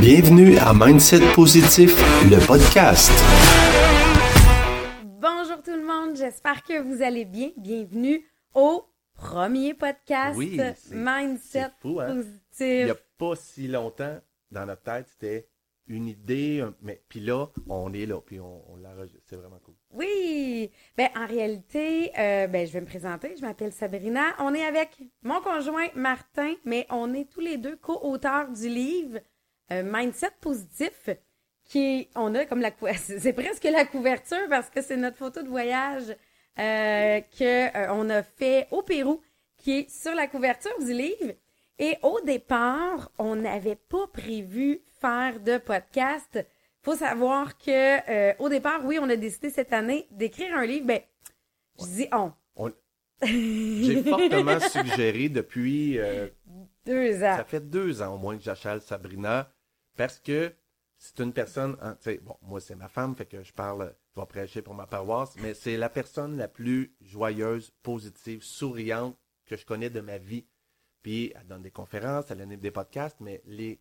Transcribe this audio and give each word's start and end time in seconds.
Bienvenue 0.00 0.56
à 0.56 0.72
Mindset 0.72 1.20
Positif, 1.34 1.94
le 2.24 2.44
podcast. 2.46 3.10
Bonjour 5.20 5.62
tout 5.62 5.76
le 5.76 5.84
monde, 5.84 6.16
j'espère 6.16 6.62
que 6.62 6.80
vous 6.80 7.02
allez 7.02 7.26
bien. 7.26 7.50
Bienvenue 7.58 8.24
au 8.54 8.86
premier 9.14 9.74
podcast 9.74 10.38
Oui, 10.38 10.58
Mindset 10.90 11.66
fou, 11.80 12.00
hein? 12.00 12.14
Positif. 12.14 12.40
Il 12.60 12.84
n'y 12.86 12.90
a 12.90 12.96
pas 13.18 13.36
si 13.36 13.68
longtemps, 13.68 14.18
dans 14.50 14.64
notre 14.64 14.82
tête, 14.82 15.06
c'était 15.06 15.46
une 15.86 16.06
idée, 16.08 16.64
mais 16.80 17.02
puis 17.08 17.20
là, 17.20 17.48
on 17.68 17.92
est 17.92 18.06
là, 18.06 18.20
puis 18.24 18.40
on, 18.40 18.62
on 18.72 18.76
l'enregistre. 18.76 19.24
C'est 19.28 19.36
vraiment 19.36 19.58
cool. 19.62 19.74
Oui, 19.92 20.70
ben 20.96 21.08
en 21.16 21.26
réalité, 21.26 22.12
euh, 22.16 22.46
ben 22.46 22.66
je 22.66 22.72
vais 22.72 22.80
me 22.80 22.86
présenter. 22.86 23.34
Je 23.36 23.42
m'appelle 23.42 23.72
Sabrina. 23.72 24.34
On 24.38 24.54
est 24.54 24.64
avec 24.64 24.96
mon 25.22 25.40
conjoint 25.40 25.88
Martin, 25.94 26.54
mais 26.64 26.86
on 26.90 27.12
est 27.12 27.28
tous 27.28 27.40
les 27.40 27.58
deux 27.58 27.76
co-auteurs 27.76 28.48
du 28.50 28.68
livre 28.68 29.18
Mindset 29.70 30.30
Positif, 30.40 31.10
qui 31.64 31.78
est- 31.78 32.08
on 32.16 32.34
a 32.34 32.44
comme 32.46 32.60
la 32.60 32.72
c'est 32.96 33.32
presque 33.32 33.64
la 33.64 33.84
couverture 33.84 34.48
parce 34.48 34.68
que 34.70 34.82
c'est 34.82 34.96
notre 34.96 35.16
photo 35.16 35.42
de 35.42 35.48
voyage 35.48 36.16
euh, 36.58 37.20
que 37.38 37.76
euh, 37.76 37.92
on 37.92 38.10
a 38.10 38.22
fait 38.22 38.66
au 38.70 38.82
Pérou, 38.82 39.20
qui 39.56 39.78
est 39.78 39.90
sur 39.90 40.14
la 40.14 40.26
couverture 40.26 40.76
du 40.80 40.92
livre. 40.92 41.34
Et 41.78 41.96
au 42.02 42.20
départ, 42.20 43.10
on 43.18 43.36
n'avait 43.36 43.76
pas 43.76 44.06
prévu 44.12 44.80
faire 45.00 45.40
de 45.40 45.56
podcast. 45.58 46.44
Faut 46.82 46.96
savoir 46.96 47.56
que 47.56 48.10
euh, 48.10 48.34
au 48.38 48.48
départ, 48.48 48.84
oui, 48.84 48.98
on 49.00 49.08
a 49.08 49.16
décidé 49.16 49.48
cette 49.50 49.72
année 49.72 50.06
d'écrire 50.10 50.54
un 50.56 50.66
livre. 50.66 50.86
Ben, 50.86 51.00
je 51.78 51.86
dis 51.86 52.08
on. 52.12 52.32
On- 52.56 52.72
J'ai 53.22 54.02
fortement 54.02 54.60
suggéré 54.70 55.28
depuis, 55.28 55.98
euh, 55.98 56.28
Deux 56.86 57.16
ans. 57.22 57.36
ça 57.36 57.44
fait 57.44 57.60
deux 57.60 58.02
ans 58.02 58.14
au 58.14 58.18
moins 58.18 58.36
que 58.36 58.42
j'achale 58.42 58.80
Sabrina, 58.80 59.50
parce 60.00 60.18
que 60.18 60.54
c'est 60.96 61.20
une 61.20 61.34
personne, 61.34 61.76
hein, 61.82 61.94
bon, 62.22 62.34
moi 62.40 62.58
c'est 62.58 62.74
ma 62.74 62.88
femme, 62.88 63.14
fait 63.14 63.26
que 63.26 63.42
je 63.42 63.52
parle, 63.52 63.94
je 64.14 64.18
vais 64.18 64.26
prêcher 64.26 64.62
pour 64.62 64.72
ma 64.72 64.86
paroisse, 64.86 65.36
mais 65.42 65.52
c'est 65.52 65.76
la 65.76 65.90
personne 65.90 66.38
la 66.38 66.48
plus 66.48 66.96
joyeuse, 67.02 67.70
positive, 67.82 68.42
souriante 68.42 69.14
que 69.44 69.58
je 69.58 69.66
connais 69.66 69.90
de 69.90 70.00
ma 70.00 70.16
vie. 70.16 70.46
Puis 71.02 71.34
elle 71.36 71.46
donne 71.46 71.60
des 71.60 71.70
conférences, 71.70 72.30
elle 72.30 72.40
anime 72.40 72.60
des 72.60 72.70
podcasts, 72.70 73.18
mais 73.20 73.42
les, 73.44 73.78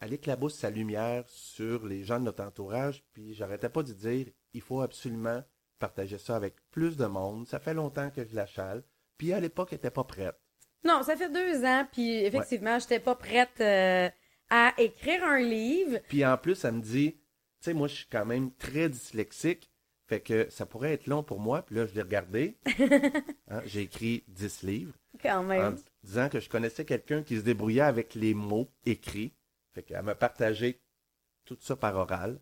elle 0.00 0.14
éclabousse 0.14 0.54
sa 0.54 0.70
lumière 0.70 1.24
sur 1.28 1.84
les 1.84 2.02
gens 2.02 2.18
de 2.18 2.24
notre 2.24 2.44
entourage. 2.44 3.04
Puis 3.12 3.34
j'arrêtais 3.34 3.68
pas 3.68 3.82
de 3.82 3.92
dire, 3.92 4.26
il 4.54 4.62
faut 4.62 4.80
absolument 4.80 5.44
partager 5.78 6.16
ça 6.16 6.34
avec 6.34 6.54
plus 6.70 6.96
de 6.96 7.04
monde. 7.04 7.46
Ça 7.46 7.60
fait 7.60 7.74
longtemps 7.74 8.08
que 8.08 8.24
je 8.24 8.34
la 8.34 8.46
chale. 8.46 8.84
Puis 9.18 9.34
à 9.34 9.40
l'époque, 9.40 9.68
elle 9.72 9.78
était 9.80 9.90
pas 9.90 10.04
prête. 10.04 10.40
Non, 10.82 11.02
ça 11.02 11.14
fait 11.14 11.30
deux 11.30 11.62
ans, 11.66 11.86
puis 11.92 12.24
effectivement, 12.24 12.78
j'étais 12.78 13.00
pas 13.00 13.16
prête 13.16 13.60
euh, 13.60 14.08
à 14.50 14.74
écrire 14.78 15.24
un 15.24 15.40
livre. 15.40 15.98
Puis 16.08 16.24
en 16.24 16.36
plus, 16.36 16.64
elle 16.64 16.74
me 16.74 16.80
dit, 16.82 17.12
tu 17.12 17.18
sais, 17.60 17.74
moi, 17.74 17.88
je 17.88 17.94
suis 17.96 18.06
quand 18.10 18.26
même 18.26 18.52
très 18.52 18.88
dyslexique. 18.88 19.70
Fait 20.06 20.20
que 20.20 20.48
ça 20.48 20.64
pourrait 20.64 20.94
être 20.94 21.06
long 21.06 21.22
pour 21.22 21.38
moi. 21.38 21.62
Puis 21.62 21.76
là, 21.76 21.86
je 21.86 21.94
l'ai 21.94 22.02
regardé. 22.02 22.56
Hein, 23.50 23.62
J'ai 23.64 23.80
écrit 23.80 24.24
10 24.28 24.62
livres. 24.64 24.92
Quand 25.22 25.38
en 25.38 25.42
même. 25.42 25.78
disant 26.02 26.28
que 26.28 26.38
je 26.38 26.50
connaissais 26.50 26.84
quelqu'un 26.84 27.22
qui 27.22 27.36
se 27.36 27.40
débrouillait 27.40 27.80
avec 27.80 28.14
les 28.14 28.34
mots 28.34 28.68
écrits. 28.84 29.32
Fait 29.74 29.82
qu'elle 29.82 30.02
m'a 30.02 30.14
partagé 30.14 30.82
tout 31.46 31.56
ça 31.58 31.74
par 31.74 31.96
oral. 31.96 32.38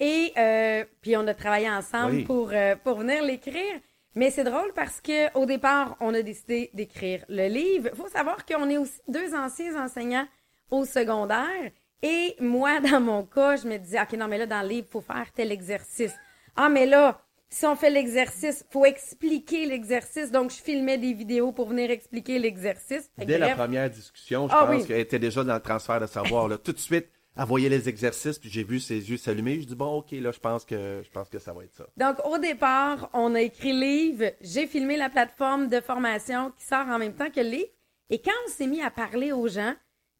Et 0.00 0.32
euh, 0.38 0.84
puis 1.02 1.14
on 1.16 1.26
a 1.26 1.34
travaillé 1.34 1.70
ensemble 1.70 2.14
Oui. 2.16 2.24
pour, 2.24 2.50
euh, 2.52 2.74
pour 2.76 2.98
venir 3.00 3.22
l'écrire. 3.22 3.80
Mais 4.14 4.30
c'est 4.30 4.44
drôle 4.44 4.72
parce 4.74 5.00
que 5.00 5.30
au 5.38 5.44
départ, 5.46 5.96
on 6.00 6.14
a 6.14 6.22
décidé 6.22 6.70
d'écrire 6.72 7.24
le 7.28 7.48
livre. 7.48 7.90
Il 7.92 7.96
faut 7.96 8.08
savoir 8.08 8.44
qu'on 8.46 8.68
est 8.70 8.78
aussi 8.78 8.98
deux 9.06 9.34
anciens 9.34 9.76
enseignants 9.84 10.26
au 10.70 10.84
secondaire. 10.84 11.70
Et 12.02 12.36
moi, 12.40 12.80
dans 12.90 13.00
mon 13.00 13.24
cas, 13.24 13.56
je 13.56 13.68
me 13.68 13.76
disais, 13.78 14.00
OK, 14.00 14.12
non, 14.14 14.28
mais 14.28 14.38
là, 14.38 14.46
dans 14.46 14.62
le 14.62 14.68
livre, 14.68 14.86
il 14.88 14.92
faut 14.92 15.00
faire 15.00 15.30
tel 15.34 15.52
exercice. 15.52 16.14
Ah, 16.56 16.68
mais 16.68 16.86
là, 16.86 17.20
si 17.48 17.66
on 17.66 17.74
fait 17.76 17.90
l'exercice, 17.90 18.64
faut 18.70 18.84
expliquer 18.84 19.66
l'exercice. 19.66 20.30
Donc, 20.30 20.50
je 20.50 20.56
filmais 20.62 20.98
des 20.98 21.12
vidéos 21.12 21.52
pour 21.52 21.68
venir 21.68 21.90
expliquer 21.90 22.38
l'exercice. 22.38 23.10
Dès 23.18 23.38
la 23.38 23.54
première 23.54 23.90
discussion, 23.90 24.48
je 24.48 24.54
Ah 24.56 24.66
pense 24.66 24.82
oui. 24.82 24.86
qu'elle 24.86 25.00
était 25.00 25.18
déjà 25.18 25.42
dans 25.44 25.54
le 25.54 25.60
transfert 25.60 26.00
de 26.00 26.06
savoir. 26.06 26.48
Là. 26.48 26.58
Tout 26.58 26.72
de 26.72 26.78
suite, 26.78 27.08
elle 27.36 27.44
voyait 27.44 27.68
les 27.68 27.88
exercices, 27.88 28.38
puis 28.38 28.48
j'ai 28.50 28.64
vu 28.64 28.80
ses 28.80 29.10
yeux 29.10 29.16
s'allumer. 29.16 29.60
Je 29.60 29.66
dis 29.66 29.74
bon, 29.74 29.98
ok, 29.98 30.12
là, 30.12 30.30
je 30.32 30.38
pense 30.38 30.64
que 30.64 31.02
je 31.04 31.10
pense 31.10 31.28
que 31.28 31.38
ça 31.38 31.52
va 31.52 31.64
être 31.64 31.74
ça. 31.74 31.86
Donc, 31.96 32.24
au 32.24 32.38
départ, 32.38 33.10
on 33.14 33.34
a 33.34 33.40
écrit 33.40 33.72
le 33.72 33.80
livre, 33.80 34.24
j'ai 34.40 34.66
filmé 34.66 34.96
la 34.96 35.08
plateforme 35.10 35.68
de 35.68 35.80
formation 35.80 36.52
qui 36.56 36.64
sort 36.64 36.86
en 36.88 36.98
même 36.98 37.14
temps 37.14 37.30
que 37.30 37.40
le 37.40 37.48
livre. 37.48 37.70
Et 38.10 38.20
quand 38.20 38.32
on 38.46 38.50
s'est 38.50 38.66
mis 38.66 38.82
à 38.82 38.90
parler 38.90 39.32
aux 39.32 39.48
gens 39.48 39.74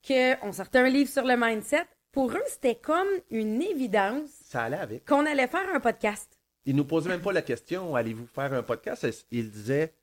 qu'on 0.06 0.52
sortait 0.52 0.78
un 0.78 0.88
livre 0.88 1.10
sur 1.10 1.24
le 1.24 1.36
mindset, 1.36 1.84
pour 2.12 2.30
eux, 2.32 2.42
c'était 2.48 2.74
comme 2.76 3.08
une 3.30 3.62
évidence 3.62 4.28
Ça 4.44 4.64
allait 4.64 4.76
avec. 4.78 5.06
qu'on 5.06 5.26
allait 5.26 5.46
faire 5.46 5.68
un 5.74 5.80
podcast. 5.80 6.38
Il 6.64 6.76
nous 6.76 6.84
posait 6.84 7.08
même 7.08 7.22
pas 7.22 7.32
la 7.32 7.42
question 7.42 7.94
allez-vous 7.96 8.26
faire 8.26 8.52
un 8.52 8.62
podcast? 8.62 9.06
Il 9.30 9.50
disait, 9.50 9.94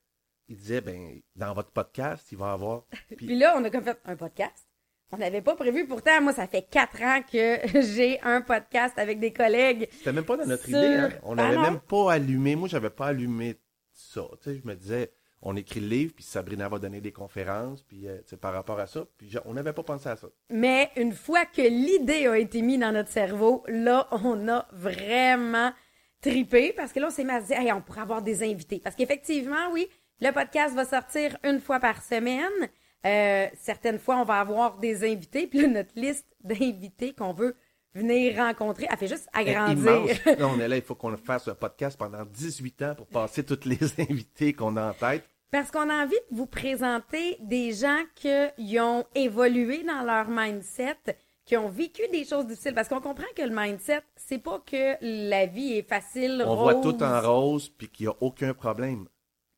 il 0.47 0.55
disait 0.57 0.81
ben 0.81 1.19
dans 1.35 1.53
votre 1.53 1.71
podcast, 1.71 2.31
il 2.31 2.37
va 2.37 2.47
y 2.47 2.53
avoir. 2.53 2.83
Puis 3.15 3.15
Puis, 3.27 3.37
là, 3.37 3.55
on 3.57 3.63
a 3.63 3.69
comme 3.69 3.83
fait 3.83 3.99
un 4.05 4.15
podcast. 4.15 4.67
On 5.11 5.17
n'avait 5.17 5.41
pas 5.41 5.55
prévu. 5.55 5.87
Pourtant, 5.87 6.21
moi, 6.21 6.33
ça 6.33 6.47
fait 6.47 6.63
quatre 6.69 7.01
ans 7.01 7.21
que 7.21 7.59
j'ai 7.81 8.19
un 8.21 8.41
podcast 8.41 8.97
avec 8.97 9.19
des 9.19 9.31
collègues. 9.31 9.87
c'était 9.91 10.11
même 10.13 10.25
pas 10.25 10.35
dans 10.37 10.45
notre 10.45 10.65
Sur- 10.65 10.77
idée. 10.77 10.95
Hein? 10.95 11.09
On 11.23 11.33
Ah 11.37 11.43
n'avait 11.43 11.55
non? 11.55 11.61
même 11.61 11.79
pas 11.79 12.11
allumé. 12.13 12.55
Moi, 12.55 12.67
j'avais 12.67 12.89
pas 12.89 13.07
allumé 13.07 13.55
ça. 13.93 14.23
Tu 14.41 14.49
sais, 14.51 14.59
je 14.61 14.67
me 14.67 14.75
disais, 14.75 15.11
on 15.41 15.55
écrit 15.55 15.79
le 15.79 15.87
livre, 15.87 16.13
puis 16.15 16.23
Sabrina 16.23 16.67
va 16.67 16.79
donner 16.79 16.99
des 16.99 17.11
conférences, 17.11 17.83
puis 17.83 18.07
euh, 18.07 18.17
tu 18.19 18.29
sais, 18.29 18.37
par 18.37 18.53
rapport 18.53 18.79
à 18.79 18.87
ça. 18.87 19.05
Puis 19.17 19.35
on 19.45 19.53
n'avait 19.53 19.73
pas 19.73 19.83
pensé 19.83 20.09
à 20.09 20.15
ça. 20.15 20.27
Mais 20.49 20.89
une 20.95 21.13
fois 21.13 21.45
que 21.45 21.61
l'idée 21.61 22.27
a 22.27 22.37
été 22.37 22.61
mise 22.61 22.79
dans 22.79 22.91
notre 22.91 23.09
cerveau, 23.09 23.63
là, 23.67 24.07
on 24.11 24.47
a 24.47 24.67
vraiment 24.71 25.71
tripé 26.21 26.73
parce 26.75 26.91
que 26.91 26.99
là, 26.99 27.07
on 27.07 27.11
s'est 27.11 27.23
mis 27.23 27.31
à 27.31 27.41
dire, 27.41 27.59
Hey, 27.59 27.71
on 27.71 27.81
pourrait 27.81 28.01
avoir 28.01 28.21
des 28.21 28.43
invités. 28.43 28.79
Parce 28.83 28.95
qu'effectivement, 28.95 29.71
oui, 29.71 29.87
le 30.21 30.31
podcast 30.31 30.75
va 30.75 30.85
sortir 30.85 31.37
une 31.43 31.59
fois 31.59 31.79
par 31.79 32.01
semaine. 32.03 32.69
Euh, 33.05 33.47
certaines 33.59 33.99
fois, 33.99 34.17
on 34.17 34.23
va 34.23 34.39
avoir 34.39 34.77
des 34.79 35.09
invités. 35.09 35.45
Puis 35.45 35.61
là, 35.61 35.67
notre 35.67 35.91
liste 35.95 36.25
d'invités 36.43 37.13
qu'on 37.13 37.33
veut 37.33 37.55
venir 37.97 38.37
rencontrer, 38.37 38.87
elle 38.89 38.97
fait 38.97 39.07
juste 39.07 39.27
agrandir. 39.33 40.15
Là, 40.25 40.47
on 40.47 40.59
est 40.59 40.67
là, 40.67 40.75
il 40.75 40.81
faut 40.81 40.95
qu'on 40.95 41.15
fasse 41.17 41.47
un 41.47 41.55
podcast 41.55 41.97
pendant 41.97 42.23
18 42.25 42.81
ans 42.83 42.95
pour 42.95 43.07
passer 43.07 43.43
toutes 43.43 43.65
les 43.65 43.77
invités 43.99 44.53
qu'on 44.53 44.77
a 44.77 44.89
en 44.89 44.93
tête. 44.93 45.23
Parce 45.51 45.71
qu'on 45.71 45.89
a 45.89 46.03
envie 46.03 46.19
de 46.29 46.35
vous 46.35 46.45
présenter 46.45 47.37
des 47.39 47.71
gens 47.71 48.01
qui 48.15 48.79
ont 48.79 49.05
évolué 49.15 49.83
dans 49.83 50.03
leur 50.03 50.27
mindset, 50.29 50.97
qui 51.45 51.55
ont 51.55 51.69
vécu 51.69 52.01
des 52.11 52.25
choses 52.25 52.45
difficiles. 52.45 52.73
Parce 52.75 52.89
qu'on 52.89 52.99
comprend 52.99 53.27
que 53.35 53.43
le 53.43 53.55
mindset, 53.55 54.01
c'est 54.17 54.39
pas 54.39 54.59
que 54.59 54.97
la 55.01 55.45
vie 55.45 55.77
est 55.77 55.87
facile, 55.87 56.43
On 56.45 56.55
voit 56.55 56.75
tout 56.75 57.01
en 57.01 57.21
rose, 57.21 57.69
puis 57.69 57.87
qu'il 57.87 58.07
n'y 58.07 58.11
a 58.11 58.15
aucun 58.19 58.53
problème. 58.53 59.07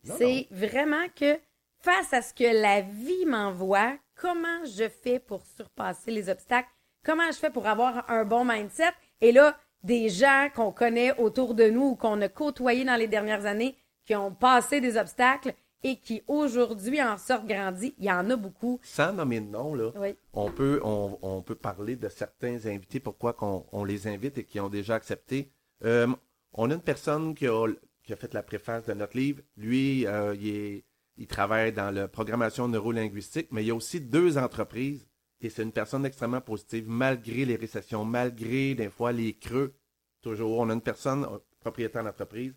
C'est 0.04 0.48
vraiment 0.52 1.08
que 1.16 1.40
face 1.82 2.14
à 2.14 2.22
ce 2.22 2.34
que 2.34 2.62
la 2.62 2.82
vie 2.82 3.26
m'envoie, 3.26 3.98
comment 4.16 4.64
je 4.66 4.88
fais 4.90 5.20
pour 5.20 5.44
surpasser 5.46 6.12
les 6.12 6.30
obstacles? 6.30 6.70
Comment 7.06 7.28
je 7.32 7.38
fais 7.38 7.50
pour 7.50 7.68
avoir 7.68 8.10
un 8.10 8.26
bon 8.26 8.46
mindset? 8.46 8.92
Et 9.22 9.32
là, 9.32 9.58
des 9.84 10.10
gens 10.10 10.50
qu'on 10.56 10.72
connaît 10.72 11.18
autour 11.18 11.54
de 11.54 11.66
nous 11.70 11.90
ou 11.92 11.96
qu'on 11.96 12.22
a 12.22 12.28
côtoyés 12.30 12.84
dans 12.86 12.96
les 12.98 13.08
dernières 13.08 13.46
années 13.46 13.76
qui 14.06 14.16
ont 14.16 14.32
passé 14.34 14.82
des 14.82 14.98
obstacles 14.98 15.54
et 15.84 15.98
qui 15.98 16.22
aujourd'hui 16.28 17.02
en 17.02 17.18
sortent 17.18 17.48
grandis, 17.48 17.94
il 17.98 18.06
y 18.06 18.12
en 18.12 18.30
a 18.30 18.36
beaucoup. 18.36 18.80
Sans 18.84 19.14
nommer 19.14 19.40
de 19.40 19.46
nom, 19.50 19.74
là, 19.76 19.92
Oui. 19.96 20.14
on, 20.34 20.52
peut, 20.52 20.82
on, 20.84 21.18
on 21.22 21.42
peut 21.42 21.56
parler 21.56 21.96
de 21.96 22.09
certains 22.09 22.66
invités, 22.66 23.00
pourquoi 23.00 23.32
qu'on, 23.32 23.66
on 23.72 23.86
les 23.86 24.08
invite 24.08 24.38
et 24.40 24.44
qui 24.44 24.59
ont 24.59 24.68
déjà 24.68 24.96
accepté. 24.96 25.52
Euh, 25.86 26.08
on 26.54 26.70
a 26.70 26.74
une 26.74 26.82
personne 26.82 27.34
qui 27.34 27.48
a, 27.48 27.68
qui 28.04 28.12
a 28.12 28.18
fait 28.18 28.34
la 28.34 28.44
préface 28.44 28.84
de 28.86 28.94
notre 28.94 29.16
livre. 29.16 29.42
Lui, 29.56 30.06
euh, 30.06 30.36
il, 30.38 30.48
est- 30.50 30.84
il 31.16 31.28
travaille 31.28 31.72
dans 31.72 31.92
la 31.94 32.09
programmation 32.09 32.68
neurolinguistique, 32.68 33.47
mais 33.52 33.64
il 33.64 33.68
y 33.68 33.72
a 33.72 33.76
aussi 33.76 34.02
deux 34.02 34.38
entreprises. 34.38 35.06
Et 35.41 35.50
c'est 35.50 35.64
une 35.64 35.72
personne 35.72 36.06
extrêmement 36.06 36.41
positive, 36.41 36.86
malgré 36.88 37.46
les 37.46 37.56
récessions, 37.56 38.03
malgré 38.03 38.76
des 38.76 38.90
fois 38.90 39.12
les 39.12 39.34
creux. 39.34 39.74
Toujours, 40.22 40.59
on 40.59 40.70
a 40.70 40.74
une 40.74 40.82
personne, 40.82 41.26
propriétaire 41.62 42.03
d'entreprise. 42.03 42.53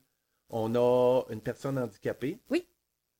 On 0.50 0.74
a 0.74 1.22
une 1.30 1.40
personne 1.40 1.78
handicapée. 1.78 2.38
Oui. 2.50 2.66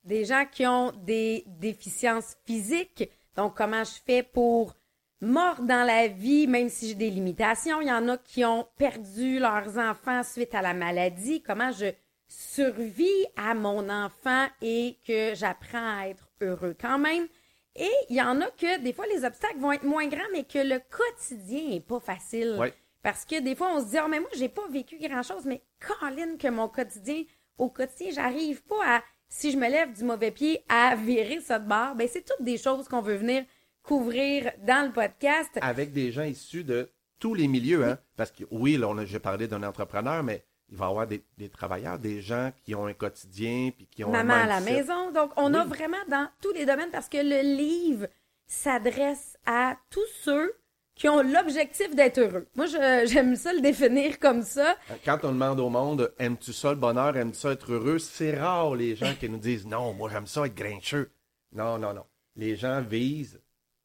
Des 0.05 0.25
gens 0.25 0.45
qui 0.51 0.67
ont 0.67 0.91
des 1.05 1.45
déficiences 1.47 2.37
physiques. 2.45 3.09
Donc, 3.37 3.57
comment 3.57 3.85
je 3.85 4.01
fais 4.05 4.25
pour 4.25 4.75
mordre 5.21 5.63
dans 5.63 5.87
la 5.87 6.09
vie, 6.09 6.49
même 6.49 6.69
si 6.69 6.89
j'ai 6.89 6.95
des 6.97 7.11
limitations? 7.11 7.81
Il 7.81 7.87
y 7.87 7.93
en 7.93 8.09
a 8.09 8.19
qui 8.19 8.45
ont 8.45 8.67
perdu 8.77 9.39
leurs 9.39 9.79
enfants 9.79 10.25
suite 10.25 10.57
à 10.57 10.63
la 10.63 10.75
maladie. 10.75 11.41
Comment 11.41 11.71
je 11.71 11.93
survis 12.27 13.27
à 13.37 13.55
mon 13.55 13.89
enfant 13.89 14.49
et 14.61 14.99
que 15.07 15.35
j'apprends 15.37 16.01
à 16.01 16.09
être 16.09 16.29
heureux 16.41 16.75
quand 16.79 16.99
même? 16.99 17.29
Et 17.77 17.91
il 18.11 18.17
y 18.17 18.21
en 18.23 18.41
a 18.41 18.51
que 18.51 18.79
des 18.81 18.93
fois 18.93 19.07
les 19.07 19.25
obstacles 19.25 19.59
vont 19.59 19.73
être 19.73 19.85
moins 19.85 20.07
grands, 20.09 20.21
mais 20.33 20.45
que 20.45 20.59
le 20.59 20.79
quotidien 20.91 21.71
est 21.77 21.81
pas 21.87 22.01
facile. 22.01 22.57
Ouais. 22.59 22.75
Parce 23.03 23.25
que 23.25 23.41
des 23.41 23.55
fois 23.55 23.71
on 23.75 23.81
se 23.81 23.87
dit, 23.91 23.97
oh, 24.05 24.09
mais 24.09 24.21
moi 24.21 24.29
j'ai 24.37 24.49
pas 24.49 24.67
vécu 24.69 24.99
grand 24.99 25.23
chose, 25.23 25.45
mais 25.47 25.63
Colin, 25.81 26.37
que 26.37 26.49
mon 26.49 26.69
quotidien, 26.69 27.25
au 27.59 27.69
quotidien, 27.71 28.11
j'arrive 28.15 28.63
pas 28.65 28.97
à, 28.99 29.03
si 29.29 29.51
je 29.51 29.57
me 29.57 29.69
lève 29.69 29.93
du 29.93 30.05
mauvais 30.05 30.31
pied, 30.31 30.63
à 30.69 30.95
virer 30.97 31.41
ça 31.41 31.59
de 31.59 31.67
bord. 31.69 31.95
Ben, 31.95 32.07
c'est 32.13 32.25
toutes 32.25 32.45
des 32.45 32.59
choses 32.59 32.89
qu'on 32.89 33.01
veut 33.01 33.17
venir 33.17 33.45
couvrir 33.83 34.53
dans 34.59 34.87
le 34.87 34.93
podcast. 34.93 35.51
Avec 35.61 35.93
des 35.93 36.13
gens 36.13 36.23
issus 36.25 36.65
de 36.65 36.91
tous 37.19 37.35
les 37.35 37.49
milieux, 37.49 37.85
hein. 37.85 37.99
Parce 38.17 38.31
que 38.31 38.45
oui, 38.51 38.77
là, 38.77 38.89
on 38.89 38.99
a- 38.99 39.05
j'ai 39.05 39.19
parlé 39.19 39.49
d'un 39.49 39.63
entrepreneur, 39.63 40.23
mais 40.23 40.45
il 40.73 40.79
va 40.79 40.87
y 40.87 40.89
avoir 40.89 41.07
des, 41.07 41.23
des 41.37 41.51
travailleurs, 41.51 41.99
des 41.99 42.23
gens 42.23 42.51
qui 42.65 42.75
ont 42.75 42.87
un 42.87 42.95
quotidien, 42.95 43.71
puis 43.77 43.87
qui 43.87 44.05
ont 44.05 44.11
Maman 44.11 44.33
un 44.33 44.41
à 44.45 44.47
la 44.47 44.61
maison. 44.61 45.13
Donc, 45.13 45.31
on 45.37 45.53
a 45.53 45.65
vraiment 45.65 46.03
dans 46.09 46.29
tous 46.41 46.53
les 46.53 46.65
domaines 46.65 46.91
parce 46.91 47.11
que 47.11 47.19
le 47.19 47.43
livre 47.43 48.09
s'adresse 48.47 49.37
à 49.45 49.77
tous 49.91 50.07
ceux 50.23 50.55
qui 50.95 51.09
ont 51.11 51.23
l'objectif 51.23 51.95
d'être 51.95 52.19
heureux. 52.19 52.49
Moi, 52.55 52.67
j'aime 53.05 53.37
ça 53.37 53.53
le 53.53 53.61
définir 53.61 54.19
comme 54.19 54.43
ça. 54.43 54.77
Quand 55.05 55.19
on 55.25 55.33
demande 55.33 55.61
au 55.61 55.69
monde, 55.69 56.15
aimes-tu 56.19 56.55
ça 56.55 56.71
le 56.71 56.77
bonheur, 56.77 57.17
aimes-tu 57.19 57.39
ça 57.39 57.53
être 57.53 57.71
heureux, 57.71 57.99
c'est 57.99 58.35
rare 58.35 58.75
les 58.75 58.97
gens 58.97 59.15
qui 59.21 59.29
nous 59.29 59.39
disent 59.39 59.67
non, 59.67 59.93
moi 59.93 60.09
j'aime 60.11 60.27
ça 60.27 60.47
être 60.47 60.55
grincheux. 60.55 61.11
Non, 61.53 61.79
non, 61.79 61.93
non. 61.93 62.07
Les 62.35 62.57
gens 62.57 62.81
visent 62.81 63.43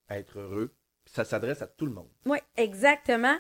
à 0.08 0.20
être 0.20 0.40
heureux, 0.40 0.74
puis 1.04 1.14
ça 1.14 1.26
s'adresse 1.26 1.62
à 1.62 1.68
tout 1.68 1.86
le 1.86 1.92
monde. 1.92 2.10
Oui, 2.26 2.38
exactement. 2.56 3.36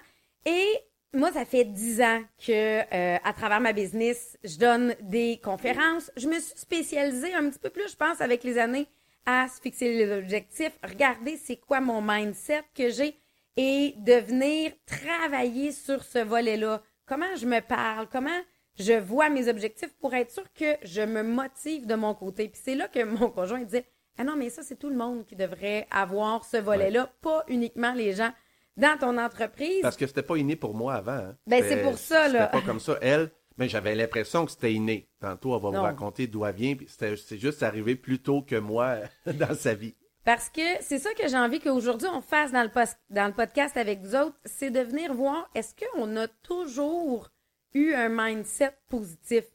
Et 0.45 0.81
moi, 1.13 1.31
ça 1.31 1.45
fait 1.45 1.63
dix 1.63 2.01
ans 2.01 2.21
que, 2.45 2.81
euh, 2.81 3.17
à 3.23 3.33
travers 3.33 3.61
ma 3.61 3.73
business, 3.73 4.37
je 4.43 4.57
donne 4.57 4.95
des 5.01 5.39
conférences. 5.43 6.11
Je 6.17 6.27
me 6.27 6.39
suis 6.39 6.57
spécialisée 6.57 7.33
un 7.33 7.49
petit 7.49 7.59
peu 7.59 7.69
plus, 7.69 7.89
je 7.89 7.95
pense, 7.95 8.21
avec 8.21 8.43
les 8.43 8.57
années, 8.57 8.87
à 9.25 9.47
se 9.47 9.61
fixer 9.61 9.93
les 9.93 10.11
objectifs, 10.11 10.77
regarder 10.83 11.37
c'est 11.37 11.57
quoi 11.57 11.81
mon 11.81 12.01
mindset 12.01 12.63
que 12.75 12.89
j'ai 12.89 13.15
et 13.57 13.95
de 13.97 14.13
venir 14.13 14.71
travailler 14.85 15.71
sur 15.71 16.03
ce 16.03 16.19
volet-là. 16.19 16.81
Comment 17.05 17.35
je 17.35 17.45
me 17.45 17.59
parle, 17.59 18.07
comment 18.11 18.29
je 18.77 18.93
vois 18.93 19.29
mes 19.29 19.49
objectifs 19.49 19.93
pour 19.99 20.13
être 20.13 20.31
sûr 20.31 20.45
que 20.53 20.75
je 20.83 21.01
me 21.01 21.23
motive 21.23 21.87
de 21.87 21.95
mon 21.95 22.13
côté? 22.13 22.47
Puis 22.47 22.61
c'est 22.63 22.75
là 22.75 22.87
que 22.87 23.03
mon 23.19 23.29
conjoint 23.29 23.61
disait 23.61 23.85
Ah 24.17 24.23
non, 24.23 24.35
mais 24.35 24.49
ça, 24.49 24.61
c'est 24.61 24.77
tout 24.77 24.89
le 24.89 24.95
monde 24.95 25.25
qui 25.25 25.35
devrait 25.35 25.87
avoir 25.89 26.45
ce 26.45 26.57
volet-là, 26.57 27.11
pas 27.21 27.43
uniquement 27.47 27.93
les 27.93 28.13
gens 28.13 28.31
dans 28.77 28.97
ton 28.99 29.17
entreprise. 29.17 29.81
Parce 29.81 29.97
que 29.97 30.07
c'était 30.07 30.23
pas 30.23 30.37
inné 30.37 30.55
pour 30.55 30.73
moi 30.75 30.93
avant. 30.95 31.11
hein. 31.11 31.35
Ben, 31.47 31.63
c'est 31.67 31.81
pour 31.81 31.97
ça, 31.97 32.27
là. 32.27 32.45
C'était 32.45 32.59
pas 32.61 32.65
comme 32.65 32.79
ça. 32.79 32.97
Elle, 33.01 33.29
mais 33.57 33.67
j'avais 33.67 33.95
l'impression 33.95 34.45
que 34.45 34.51
c'était 34.51 34.73
inné. 34.73 35.09
Tantôt, 35.19 35.55
elle 35.55 35.61
va 35.63 35.71
Non. 35.71 35.79
vous 35.79 35.83
raconter 35.83 36.27
d'où 36.27 36.45
elle 36.45 36.55
vient, 36.55 36.75
c'est 36.87 37.37
juste 37.37 37.63
arrivé 37.63 37.95
plus 37.95 38.19
tôt 38.19 38.41
que 38.41 38.55
moi 38.55 38.97
dans 39.25 39.55
sa 39.55 39.73
vie. 39.73 39.95
Parce 40.23 40.49
que 40.49 40.61
c'est 40.81 40.99
ça 40.99 41.13
que 41.13 41.27
j'ai 41.27 41.37
envie 41.37 41.59
qu'aujourd'hui 41.61 42.09
on 42.13 42.21
fasse 42.21 42.51
dans 42.51 42.61
le, 42.63 42.69
dans 43.09 43.27
le 43.27 43.33
podcast 43.33 43.77
avec 43.77 44.01
vous 44.01 44.13
autres, 44.13 44.35
c'est 44.43 44.69
de 44.71 44.81
venir 44.81 45.13
voir 45.13 45.49
est-ce 45.55 45.73
qu'on 45.73 46.15
a 46.17 46.27
toujours 46.27 47.29
eu 47.73 47.93
un 47.93 48.09
mindset 48.09 48.73
positif? 48.89 49.45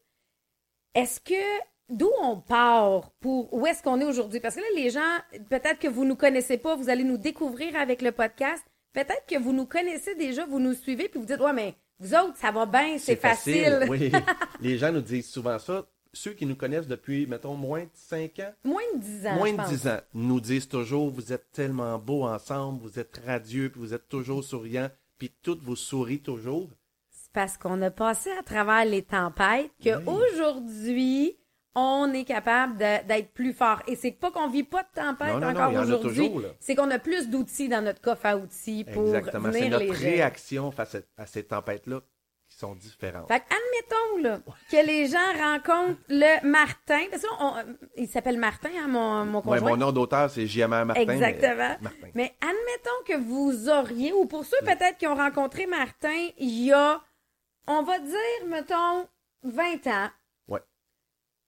Est-ce 0.94 1.20
que 1.20 1.34
d'où 1.90 2.10
on 2.22 2.36
part 2.40 3.10
pour 3.20 3.52
où 3.52 3.66
est-ce 3.66 3.82
qu'on 3.82 4.00
est 4.00 4.04
aujourd'hui? 4.06 4.40
Parce 4.40 4.54
que 4.54 4.60
là, 4.60 4.66
les 4.76 4.88
gens, 4.88 5.00
peut-être 5.50 5.78
que 5.78 5.88
vous 5.88 6.04
nous 6.06 6.16
connaissez 6.16 6.56
pas, 6.56 6.74
vous 6.74 6.88
allez 6.88 7.04
nous 7.04 7.18
découvrir 7.18 7.76
avec 7.76 8.00
le 8.00 8.12
podcast. 8.12 8.64
Peut-être 8.92 9.24
que 9.28 9.38
vous 9.38 9.52
nous 9.52 9.66
connaissez 9.66 10.14
déjà, 10.14 10.44
vous 10.46 10.60
nous 10.60 10.74
suivez, 10.74 11.08
puis 11.08 11.18
vous 11.18 11.26
dites 11.26 11.40
Ouais, 11.40 11.52
mais 11.52 11.74
vous 11.98 12.14
autres, 12.14 12.36
ça 12.36 12.50
va 12.50 12.66
bien, 12.66 12.98
c'est 12.98 13.16
facile. 13.16 13.86
Oui. 13.88 14.12
Les 14.60 14.76
gens 14.78 14.92
nous 14.92 15.00
disent 15.00 15.30
souvent 15.30 15.58
ça. 15.58 15.86
Ceux 16.14 16.32
qui 16.34 16.44
nous 16.44 16.56
connaissent 16.56 16.88
depuis, 16.88 17.26
mettons, 17.26 17.54
moins 17.54 17.84
de 17.84 17.90
5 17.94 18.38
ans, 18.40 18.52
Moins 18.64 18.82
de 18.94 19.00
10 19.00 19.26
ans. 19.28 19.34
moins 19.36 19.52
de 19.52 19.56
pense. 19.56 19.68
10 19.70 19.88
ans, 19.88 20.00
nous 20.12 20.40
disent 20.42 20.68
toujours 20.68 21.10
vous 21.10 21.32
êtes 21.32 21.50
tellement 21.52 21.98
beaux 21.98 22.24
ensemble, 22.24 22.82
vous 22.82 22.98
êtes 22.98 23.18
radieux, 23.24 23.70
puis 23.70 23.80
vous 23.80 23.94
êtes 23.94 24.08
toujours 24.10 24.44
souriants, 24.44 24.90
puis 25.16 25.32
toutes 25.42 25.62
vous 25.62 25.74
sourient 25.76 26.20
toujours. 26.20 26.68
C'est 27.08 27.32
parce 27.32 27.56
qu'on 27.56 27.80
a 27.80 27.90
passé 27.90 28.30
à 28.38 28.42
travers 28.42 28.84
les 28.84 29.00
tempêtes 29.02 29.70
que 29.82 30.04
aujourd'hui 30.06 31.38
on 31.74 32.12
est 32.12 32.24
capable 32.24 32.76
d'être 32.76 33.32
plus 33.32 33.52
fort. 33.52 33.82
Et 33.86 33.96
c'est 33.96 34.10
pas 34.12 34.30
qu'on 34.30 34.48
vit 34.48 34.62
pas 34.64 34.82
de 34.82 34.88
tempête 35.00 35.28
Non, 35.34 35.40
non, 35.40 35.52
non, 35.52 35.60
encore 35.60 35.76
en 35.76 35.82
aujourd'hui. 35.82 36.30
C'est 36.60 36.74
qu'on 36.74 36.90
a 36.90 36.98
plus 36.98 37.28
d'outils 37.30 37.68
dans 37.68 37.82
notre 37.82 38.00
coffre 38.00 38.26
à 38.26 38.36
outils 38.36 38.84
pour 38.84 39.06
Exactement. 39.06 39.48
Venir 39.48 39.70
notre 39.70 39.84
les 39.84 39.94
gérer. 39.94 40.10
réaction 40.16 40.70
face 40.70 40.96
à, 40.96 40.98
à 41.22 41.26
ces 41.26 41.44
tempêtes-là 41.44 42.00
qui 42.48 42.58
sont 42.58 42.74
différentes. 42.74 43.28
Fait 43.28 43.40
que 43.40 43.44
admettons 43.46 44.22
là, 44.28 44.40
que 44.70 44.86
les 44.86 45.06
gens 45.06 45.32
rencontrent 45.38 45.98
le 46.10 46.46
Martin. 46.46 47.00
Parce 47.10 47.22
que 47.22 47.26
là, 47.28 47.32
on- 47.40 47.76
il 47.96 48.06
s'appelle 48.08 48.36
Martin, 48.38 48.68
hein, 48.78 48.88
mon, 48.88 49.24
mon 49.24 49.40
Ouais, 49.48 49.58
mon 49.60 49.78
nom 49.78 49.92
d'auteur, 49.92 50.28
c'est 50.28 50.46
JMR 50.46 50.84
Martin. 50.84 51.04
mais- 51.06 51.14
Exactement. 51.14 51.76
Martin. 51.80 52.08
Mais 52.14 52.34
admettons 52.42 52.90
que 53.06 53.16
vous 53.16 53.70
auriez, 53.70 54.12
ou 54.12 54.26
pour 54.26 54.44
ceux 54.44 54.58
peut-être 54.60 54.98
qui 54.98 55.06
ont 55.06 55.14
rencontré 55.14 55.64
Martin 55.66 56.28
il 56.36 56.64
y 56.66 56.72
a, 56.74 57.00
on 57.66 57.82
va 57.82 57.98
dire, 57.98 58.46
mettons, 58.48 59.06
20 59.44 59.86
ans. 59.86 60.10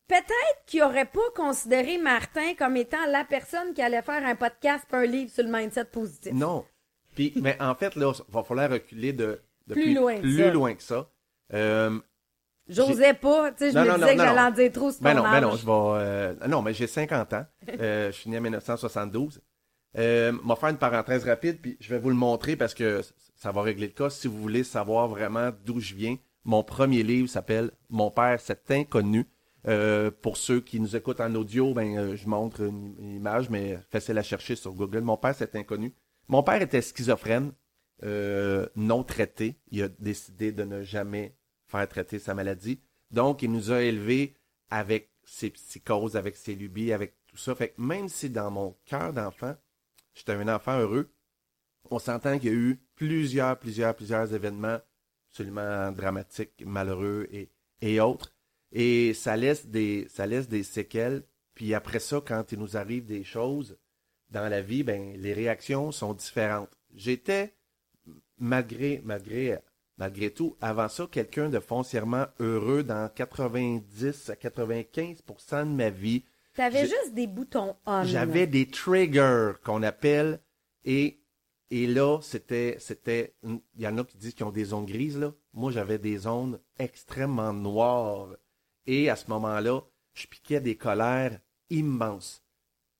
Peut-être 0.09 0.65
qu'ils 0.67 0.81
n'auraient 0.81 1.05
pas 1.05 1.21
considéré 1.35 1.99
Martin 1.99 2.55
comme 2.59 2.77
étant 2.77 3.05
la 3.09 3.25
personne 3.25 3.73
qui 3.75 3.83
allait 3.83 4.03
faire 4.03 4.25
un 4.25 4.35
podcast 4.35 4.85
un 4.93 5.05
livre 5.06 5.31
sur 5.31 5.45
le 5.45 5.51
mindset 5.51 5.87
positif. 5.87 6.33
Non. 6.33 6.65
Puis, 7.15 7.33
mais 7.37 7.56
en 7.61 7.75
fait, 7.75 7.95
là, 7.97 8.12
il 8.17 8.33
va 8.33 8.43
falloir 8.43 8.71
reculer 8.71 9.12
de, 9.12 9.41
de 9.67 9.75
Plus 9.75 9.95
loin 9.95 10.17
que 10.17 10.21
plus 10.21 10.39
ça. 10.39 10.51
loin 10.51 10.75
que 10.75 10.83
ça. 10.83 11.09
Euh, 11.53 11.99
J'osais 12.69 13.12
pas, 13.15 13.53
tu 13.53 13.59
sais, 13.59 13.71
je 13.73 13.75
Non, 13.77 13.83
me 13.85 13.89
non, 13.89 13.95
disais 13.97 14.15
non, 14.15 14.23
que 14.23 14.29
j'allais 14.29 14.41
en 14.41 14.51
dire 14.51 14.73
trop 14.73 14.91
sur 14.91 15.03
Ben 15.03 15.15
non, 15.15 15.23
ben 15.23 15.41
non, 15.43 15.51
je 15.55 15.67
vais. 15.67 15.73
euh, 15.73 16.35
non, 16.49 16.62
mais 16.62 16.73
j'ai 16.75 16.87
50 16.87 17.33
ans. 17.35 17.47
Euh, 17.81 18.11
je 18.11 18.17
suis 18.17 18.31
né 18.31 18.39
en 18.39 18.41
1972. 18.41 19.43
Euh, 19.97 20.33
m'a 20.43 20.56
faire 20.56 20.71
une 20.71 20.79
parenthèse 20.79 21.25
rapide, 21.25 21.61
puis 21.61 21.77
je 21.81 21.89
vais 21.89 21.99
vous 21.99 22.09
le 22.09 22.15
montrer 22.17 22.56
parce 22.56 22.75
que 22.75 23.03
ça 23.37 23.53
va 23.53 23.62
régler 23.62 23.87
le 23.89 23.93
cas. 23.93 24.11
Si 24.11 24.27
vous 24.29 24.41
voulez 24.41 24.65
savoir 24.65 25.09
vraiment 25.09 25.51
d'où 25.65 25.79
je 25.79 25.95
viens, 25.95 26.17
mon 26.45 26.65
premier 26.65 27.03
livre 27.03 27.29
s'appelle 27.29 27.71
Mon 27.91 28.11
père, 28.11 28.41
c'est 28.41 28.71
inconnu. 28.71 29.27
Euh, 29.67 30.11
pour 30.11 30.37
ceux 30.37 30.61
qui 30.61 30.79
nous 30.79 30.95
écoutent 30.95 31.21
en 31.21 31.35
audio, 31.35 31.73
ben, 31.73 31.97
euh, 31.97 32.17
je 32.17 32.29
montre 32.29 32.61
une, 32.63 32.95
image, 32.99 33.49
mais 33.49 33.79
facile 33.91 34.19
à 34.19 34.23
chercher 34.23 34.57
sur 34.57 34.73
Google. 34.75 35.01
Mon 35.01 35.17
père, 35.17 35.35
c'est 35.35 35.57
inconnu. 35.57 35.95
Mon 36.29 36.43
père 36.43 36.61
était 36.61 36.83
schizophrène, 36.83 37.53
euh, 38.03 38.67
non 38.77 39.05
traité. 39.05 39.57
Il 39.71 39.83
a 39.83 39.89
décidé 39.89 40.53
de 40.53 40.65
ne 40.65 40.83
jamais 40.83 41.35
faire 41.67 41.89
traiter 41.89 42.19
sa 42.19 42.35
maladie. 42.35 42.81
Donc, 43.11 43.43
il 43.43 43.51
nous 43.51 43.73
a 43.73 43.83
élevés 43.83 44.35
avec 44.71 45.11
ses 45.25 45.51
psychoses, 45.51 46.17
avec 46.17 46.37
ses 46.37 46.55
lubies, 46.55 46.93
avec 46.93 47.15
tout 47.27 47.39
ça. 47.39 47.55
Fait 47.55 47.75
même 47.79 48.09
si 48.09 48.29
dans 48.29 48.51
mon 48.51 48.77
cœur 48.85 49.15
d'enfant, 49.15 49.57
j'étais 50.15 50.33
un 50.33 50.49
enfant 50.49 50.79
heureux, 50.79 51.11
on 51.91 51.99
s'entend 51.99 52.39
qu'il 52.39 52.51
y 52.51 52.53
a 52.53 52.57
eu 52.57 52.81
plusieurs, 52.97 53.59
plusieurs, 53.59 53.95
plusieurs 53.95 54.35
événements 54.35 54.79
absolument 55.31 55.91
dramatiques, 55.93 56.63
malheureux 56.65 57.29
et 57.81 58.01
autres. 58.01 58.34
Et 58.75 59.15
ça 59.15 59.37
laisse 59.37 59.67
des, 59.67 60.06
ça 60.11 60.26
laisse 60.26 60.49
des 60.49 60.65
séquelles. 60.65 61.23
Puis 61.55 61.73
après 61.73 62.00
ça, 62.00 62.21
quand 62.25 62.50
il 62.50 62.59
nous 62.59 62.76
arrive 62.76 63.06
des 63.06 63.23
choses 63.23 63.79
dans 64.31 64.49
la 64.49 64.60
vie, 64.60 64.82
ben, 64.82 65.15
les 65.17 65.32
réactions 65.32 65.93
sont 65.93 66.13
différentes. 66.13 66.77
J'étais, 66.93 67.55
malgré, 68.37 69.01
malgré, 69.05 69.58
malgré 69.96 70.31
tout, 70.31 70.56
avant 70.60 70.89
ça, 70.89 71.06
quelqu'un 71.10 71.49
de 71.49 71.60
foncièrement 71.60 72.27
heureux 72.41 72.82
dans 72.82 73.08
90 73.15 74.31
à 74.31 74.34
95% 74.34 75.70
de 75.70 75.75
ma 75.75 75.91
vie. 75.91 76.25
T'avais 76.55 76.87
juste 76.87 77.15
des 77.15 77.29
boutons 77.29 77.77
on. 77.87 78.03
J'avais 78.05 78.49
des 78.49 78.67
triggers 78.67 79.53
qu'on 79.65 79.82
appelle 79.82 80.41
et 80.84 81.19
et 81.70 81.89
là 81.89 82.20
c'était 82.22 82.77
c'était 82.79 83.34
il 83.43 83.60
y 83.77 83.89
en 83.89 83.99
a 83.99 84.05
qui 84.05 84.17
disent 84.17 84.34
qu'ils 84.34 84.46
ont 84.46 84.53
des 84.53 84.67
zones 84.67 84.87
grises 84.87 85.19
là. 85.19 85.32
Moi 85.53 85.72
j'avais 85.72 85.99
des 85.99 86.19
zones 86.19 86.60
extrêmement 86.79 87.53
noires 87.53 88.29
et 88.86 89.10
à 89.10 89.17
ce 89.17 89.29
moment-là 89.31 89.81
je 90.14 90.26
piquais 90.26 90.60
des 90.60 90.76
colères 90.76 91.38
immenses. 91.70 92.43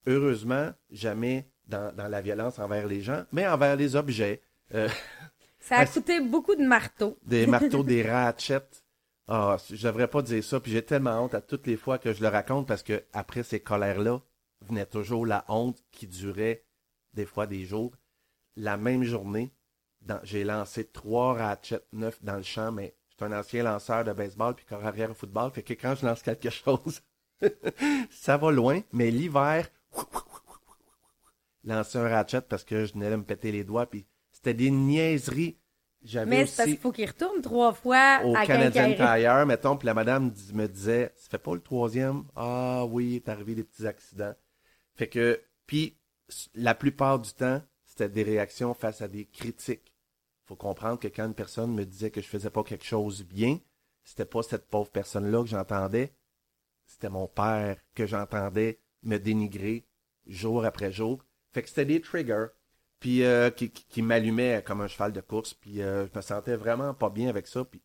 Heureusement 0.07 0.71
jamais 0.91 1.49
dans, 1.67 1.95
dans 1.95 2.07
la 2.07 2.21
violence 2.21 2.59
envers 2.59 2.87
les 2.87 3.01
gens, 3.01 3.23
mais 3.31 3.47
envers 3.47 3.75
les 3.75 3.95
objets. 3.95 4.41
Euh, 4.73 4.89
Ça 5.59 5.77
a 5.77 5.85
coûté 5.87 6.19
beaucoup 6.19 6.55
de 6.55 6.65
marteaux. 6.65 7.17
des 7.23 7.47
marteaux, 7.47 7.83
des 7.83 8.03
ratchets. 8.03 8.67
Ah, 9.27 9.57
je 9.71 9.87
devrais 9.87 10.07
pas 10.07 10.21
dire 10.21 10.43
ça, 10.43 10.59
puis 10.59 10.71
j'ai 10.71 10.83
tellement 10.85 11.23
honte 11.23 11.33
à 11.33 11.41
toutes 11.41 11.65
les 11.65 11.77
fois 11.77 11.97
que 11.97 12.13
je 12.13 12.21
le 12.21 12.27
raconte 12.27 12.67
parce 12.67 12.83
que 12.83 13.03
après 13.13 13.41
ces 13.41 13.59
colères-là 13.59 14.21
venait 14.61 14.85
toujours 14.85 15.25
la 15.25 15.43
honte 15.47 15.83
qui 15.91 16.05
durait 16.05 16.63
des 17.13 17.25
fois 17.25 17.47
des 17.47 17.65
jours. 17.65 17.95
La 18.55 18.77
même 18.77 19.03
journée, 19.03 19.51
j'ai 20.23 20.43
lancé 20.43 20.85
trois 20.85 21.33
ratchets 21.33 21.81
neufs 21.91 22.23
dans 22.23 22.37
le 22.37 22.43
champ, 22.43 22.71
mais 22.71 22.95
suis 23.15 23.25
un 23.25 23.37
ancien 23.37 23.63
lanceur 23.63 24.03
de 24.03 24.13
baseball 24.13 24.55
puis 24.55 24.65
corps 24.65 24.85
arrière 24.85 25.11
au 25.11 25.13
football, 25.13 25.51
fait 25.51 25.63
que 25.63 25.73
quand 25.73 25.95
je 25.95 26.05
lance 26.05 26.21
quelque 26.21 26.49
chose, 26.49 27.01
ça 28.09 28.37
va 28.37 28.51
loin, 28.51 28.81
mais 28.91 29.11
l'hiver, 29.11 29.67
lancer 31.63 31.97
un 31.97 32.07
ratchet 32.07 32.41
parce 32.41 32.63
que 32.63 32.85
je 32.85 32.93
venais 32.93 33.09
de 33.09 33.15
me 33.15 33.23
péter 33.23 33.51
les 33.51 33.63
doigts, 33.63 33.85
puis 33.85 34.05
c'était 34.31 34.53
des 34.53 34.71
niaiseries. 34.71 35.57
J'avais 36.03 36.29
Mais 36.29 36.45
c'est 36.45 36.57
parce 36.57 36.69
qu'il 36.69 36.77
faut 36.77 36.91
qu'il 36.91 37.07
retourne 37.07 37.41
trois 37.41 37.73
fois 37.73 38.21
au 38.23 38.35
à 38.35 38.45
Canadian. 38.45 38.93
Tire, 38.93 39.45
mettons, 39.47 39.75
puis 39.75 39.87
la 39.87 39.95
madame 39.95 40.31
me 40.53 40.67
disait, 40.67 41.11
ça 41.15 41.29
fait 41.29 41.39
pas 41.39 41.55
le 41.55 41.61
troisième? 41.61 42.25
Ah 42.35 42.85
oui, 42.85 43.07
il 43.07 43.15
est 43.15 43.29
arrivé 43.29 43.55
des 43.55 43.63
petits 43.63 43.87
accidents. 43.87 44.35
Fait 44.93 45.07
que, 45.07 45.41
puis 45.65 45.97
la 46.53 46.75
plupart 46.75 47.17
du 47.17 47.33
temps, 47.33 47.61
c'était 47.85 48.09
des 48.09 48.23
réactions 48.23 48.75
face 48.75 49.01
à 49.01 49.07
des 49.07 49.25
critiques. 49.25 49.94
Faut 50.45 50.55
comprendre 50.55 50.99
que 50.99 51.07
quand 51.07 51.25
une 51.25 51.33
personne 51.33 51.73
me 51.73 51.85
disait 51.85 52.11
que 52.11 52.21
je 52.21 52.27
faisais 52.27 52.49
pas 52.49 52.63
quelque 52.63 52.85
chose 52.85 53.23
bien, 53.23 53.59
c'était 54.03 54.25
pas 54.25 54.43
cette 54.43 54.67
pauvre 54.67 54.91
personne-là 54.91 55.41
que 55.41 55.49
j'entendais, 55.49 56.13
c'était 56.85 57.09
mon 57.09 57.27
père 57.27 57.77
que 57.95 58.05
j'entendais 58.05 58.79
me 59.03 59.17
dénigrer 59.17 59.85
jour 60.27 60.65
après 60.65 60.91
jour. 60.91 61.25
Fait 61.51 61.63
que 61.63 61.69
c'était 61.69 61.85
des 61.85 62.01
triggers, 62.01 62.47
puis 62.99 63.23
euh, 63.23 63.49
qui, 63.49 63.71
qui, 63.71 63.85
qui 63.85 64.01
m'allumaient 64.01 64.63
comme 64.63 64.81
un 64.81 64.87
cheval 64.87 65.11
de 65.11 65.21
course, 65.21 65.53
puis 65.53 65.81
euh, 65.81 66.05
je 66.07 66.15
me 66.15 66.21
sentais 66.21 66.55
vraiment 66.55 66.93
pas 66.93 67.09
bien 67.09 67.29
avec 67.29 67.47
ça, 67.47 67.63
puis 67.65 67.81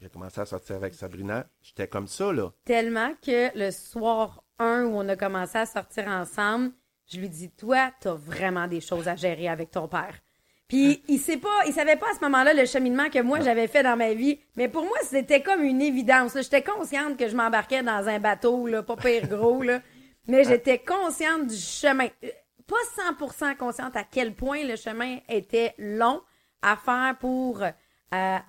j'ai 0.00 0.10
commencé 0.10 0.40
à 0.40 0.46
sortir 0.46 0.76
avec 0.76 0.94
Sabrina. 0.94 1.46
J'étais 1.62 1.88
comme 1.88 2.06
ça, 2.06 2.32
là. 2.32 2.52
Tellement 2.64 3.14
que 3.22 3.56
le 3.58 3.70
soir 3.70 4.44
1 4.58 4.84
où 4.84 4.96
on 4.96 5.08
a 5.08 5.16
commencé 5.16 5.56
à 5.56 5.66
sortir 5.66 6.08
ensemble, 6.08 6.72
je 7.06 7.18
lui 7.18 7.28
dis 7.28 7.50
Toi, 7.50 7.92
t'as 8.00 8.14
vraiment 8.14 8.66
des 8.66 8.80
choses 8.80 9.08
à 9.08 9.16
gérer 9.16 9.48
avec 9.48 9.70
ton 9.70 9.88
père. 9.88 10.20
Puis 10.68 11.02
il 11.08 11.18
sait 11.18 11.36
pas, 11.36 11.64
il 11.66 11.72
savait 11.72 11.96
pas 11.96 12.06
à 12.10 12.14
ce 12.18 12.24
moment-là 12.24 12.52
le 12.52 12.66
cheminement 12.66 13.08
que 13.08 13.20
moi 13.22 13.40
j'avais 13.40 13.68
fait 13.68 13.82
dans 13.84 13.96
ma 13.96 14.14
vie. 14.14 14.40
Mais 14.56 14.68
pour 14.68 14.82
moi, 14.82 14.96
c'était 15.04 15.40
comme 15.42 15.62
une 15.62 15.80
évidence. 15.80 16.32
J'étais 16.34 16.62
consciente 16.62 17.16
que 17.16 17.28
je 17.28 17.36
m'embarquais 17.36 17.82
dans 17.82 18.08
un 18.08 18.18
bateau, 18.18 18.66
là, 18.66 18.82
pas 18.82 18.96
pire 18.96 19.28
gros, 19.28 19.62
là. 19.62 19.80
Mais 20.26 20.42
j'étais 20.44 20.78
consciente 20.78 21.46
du 21.46 21.56
chemin. 21.56 22.08
Euh, 22.24 22.28
Pas 22.66 22.74
100% 23.12 23.56
consciente 23.56 23.96
à 23.96 24.02
quel 24.02 24.34
point 24.34 24.64
le 24.64 24.74
chemin 24.74 25.18
était 25.28 25.72
long 25.78 26.20
à 26.62 26.76
faire 26.76 27.14
pour 27.20 27.62
euh, 27.62 27.70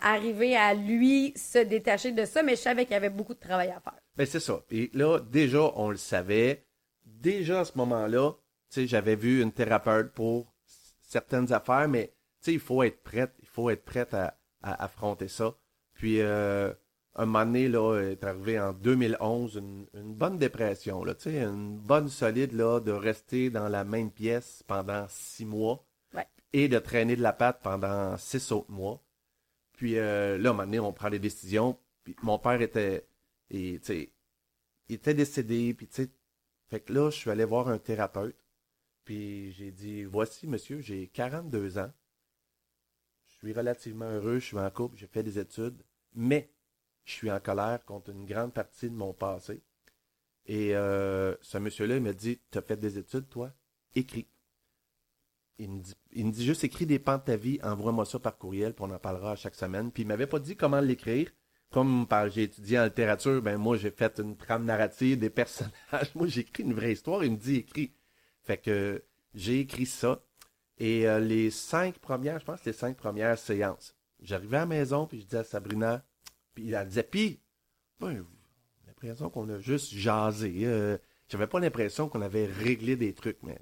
arriver 0.02 0.56
à 0.58 0.74
lui 0.74 1.34
se 1.36 1.60
détacher 1.60 2.14
de 2.14 2.26
ça, 2.26 2.42
mais 2.42 2.56
je 2.56 2.62
savais 2.62 2.86
qu'il 2.86 2.94
y 2.94 2.98
avait 2.98 3.12
beaucoup 3.12 3.36
de 3.36 3.40
travail 3.40 3.70
à 3.70 3.80
faire. 3.80 4.00
Ben, 4.16 4.26
c'est 4.26 4.40
ça. 4.40 4.62
Et 4.72 4.90
là, 4.96 5.20
déjà, 5.20 5.72
on 5.76 5.92
le 5.92 5.98
savait. 5.98 6.66
Déjà, 7.06 7.60
à 7.60 7.66
ce 7.66 7.74
moment-là, 7.78 8.32
tu 8.72 8.82
sais, 8.82 8.88
j'avais 8.88 9.16
vu 9.16 9.44
une 9.44 9.52
thérapeute 9.52 10.12
pour 10.14 10.52
certaines 11.08 11.52
affaires, 11.52 11.88
mais, 11.88 12.14
il 12.46 12.60
faut 12.60 12.84
être 12.84 13.04
prête. 13.04 13.34
Il 13.42 13.48
faut 13.48 13.70
être 13.70 13.84
prête 13.84 14.14
à, 14.14 14.38
à 14.62 14.84
affronter 14.86 15.28
ça. 15.28 15.56
Puis, 15.94 16.22
euh, 16.22 16.72
un 17.16 17.26
moment 17.26 17.46
donné, 17.46 17.68
là, 17.68 18.00
est 18.00 18.24
arrivé 18.24 18.60
en 18.60 18.74
2011, 18.74 19.56
une, 19.56 19.88
une 19.96 20.14
bonne 20.14 20.38
dépression, 20.38 21.04
là, 21.04 21.14
une 21.26 21.78
bonne 21.78 22.10
solide, 22.10 22.54
là, 22.54 22.80
de 22.80 22.92
rester 22.92 23.50
dans 23.50 23.68
la 23.68 23.84
même 23.84 24.12
pièce 24.12 24.64
pendant 24.68 25.08
six 25.10 25.46
mois. 25.46 25.86
Ouais. 26.14 26.28
Et 26.54 26.68
de 26.68 26.78
traîner 26.80 27.16
de 27.16 27.22
la 27.22 27.34
patte 27.34 27.62
pendant 27.64 28.16
six 28.18 28.52
autres 28.52 28.72
mois. 28.72 29.04
Puis, 29.74 29.98
euh, 29.98 30.38
là, 30.38 30.50
à 30.50 30.52
un 30.52 30.56
moment 30.56 30.66
donné, 30.66 30.80
on 30.80 30.94
prend 30.94 31.10
des 31.10 31.20
décisions. 31.20 31.78
Puis, 32.04 32.16
mon 32.22 32.40
père 32.40 32.62
était, 32.62 33.08
et, 33.50 33.82
il 34.90 34.96
était 34.96 35.14
décédé, 35.14 35.74
puis 35.74 35.90
fait 36.70 36.80
que 36.82 36.94
là, 36.94 37.10
je 37.10 37.16
suis 37.18 37.30
allé 37.30 37.46
voir 37.46 37.68
un 37.70 37.78
thérapeute, 37.78 38.36
puis 39.08 39.54
j'ai 39.54 39.72
dit, 39.72 40.04
voici, 40.04 40.48
monsieur, 40.48 40.82
j'ai 40.82 41.08
42 41.08 41.78
ans, 41.78 41.94
je 43.26 43.36
suis 43.38 43.54
relativement 43.54 44.10
heureux, 44.10 44.40
je 44.40 44.48
suis 44.48 44.58
en 44.58 44.70
couple, 44.70 44.98
j'ai 44.98 45.08
fait 45.08 45.24
des 45.24 45.40
études, 45.40 45.82
mais 46.14 46.52
je 47.06 47.14
suis 47.14 47.32
en 47.32 47.40
colère 47.40 47.86
contre 47.86 48.10
une 48.10 48.26
grande 48.26 48.54
partie 48.54 48.90
de 48.90 48.96
mon 48.96 49.14
passé. 49.14 49.64
Et 50.46 50.76
euh, 50.76 51.34
ce 51.40 51.58
monsieur-là, 51.58 51.96
il 51.96 52.04
m'a 52.04 52.12
dit, 52.12 52.42
t'as 52.52 52.62
fait 52.62 52.76
des 52.76 52.98
études, 52.98 53.30
toi? 53.30 53.54
Écris. 53.96 54.28
Il 55.58 55.72
me, 55.72 55.80
dit, 55.80 55.96
il 56.12 56.26
me 56.26 56.32
dit 56.34 56.46
juste, 56.46 56.66
écris 56.66 56.86
des 56.86 57.00
pans 57.00 57.18
de 57.18 57.24
ta 57.24 57.38
vie, 57.38 57.60
envoie-moi 57.64 58.06
ça 58.06 58.20
par 58.20 58.38
courriel, 58.38 58.74
puis 58.74 58.84
on 58.84 58.94
en 58.94 59.00
parlera 59.00 59.38
chaque 59.38 59.56
semaine. 59.56 59.90
Puis 59.90 60.04
il 60.04 60.08
m'avait 60.08 60.28
pas 60.28 60.40
dit 60.40 60.58
comment 60.58 60.82
l'écrire, 60.82 61.32
comme 61.72 62.06
j'ai 62.30 62.44
étudié 62.44 62.78
en 62.78 62.84
littérature, 62.84 63.42
ben 63.42 63.56
moi 63.56 63.78
j'ai 63.78 63.92
fait 63.92 64.20
une 64.20 64.36
trame 64.36 64.66
narrative 64.66 65.18
des 65.18 65.30
personnages. 65.30 65.72
Moi 66.16 66.28
j'ai 66.28 66.42
écrit 66.42 66.64
une 66.64 66.74
vraie 66.74 66.92
histoire, 66.92 67.24
il 67.24 67.32
me 67.32 67.38
dit 67.38 67.56
écrit. 67.56 67.94
Fait 68.48 68.58
que 68.58 69.04
j'ai 69.36 69.60
écrit 69.60 69.86
ça. 69.86 70.24
Et 70.80 71.08
euh, 71.08 71.20
les 71.20 71.51
cinq 71.51 72.00
premières, 72.00 72.39
je 72.39 72.46
pense 72.46 72.63
les 72.63 72.72
cinq 72.74 72.96
premières 72.96 73.38
séances, 73.38 73.96
j'arrivais 74.22 74.58
à 74.58 74.62
la 74.62 74.66
maison 74.68 75.06
puis 75.06 75.20
je 75.20 75.25
disais 75.25 75.39
à 75.39 75.44
Sabrina, 75.44 76.06
puis 76.54 76.72
elle 76.72 76.88
disait 76.88 77.04
puis, 77.04 77.42
ben, 78.00 78.25
l'impression 78.86 79.30
qu'on 79.30 79.50
a 79.50 79.60
juste 79.60 79.94
jasé. 79.94 80.62
Euh, 80.63 80.98
J'avais 81.30 81.48
pas 81.48 81.60
l'impression 81.60 82.08
qu'on 82.08 82.22
avait 82.22 82.46
réglé 82.46 82.96
des 82.96 83.13
trucs, 83.13 83.42
mais 83.44 83.60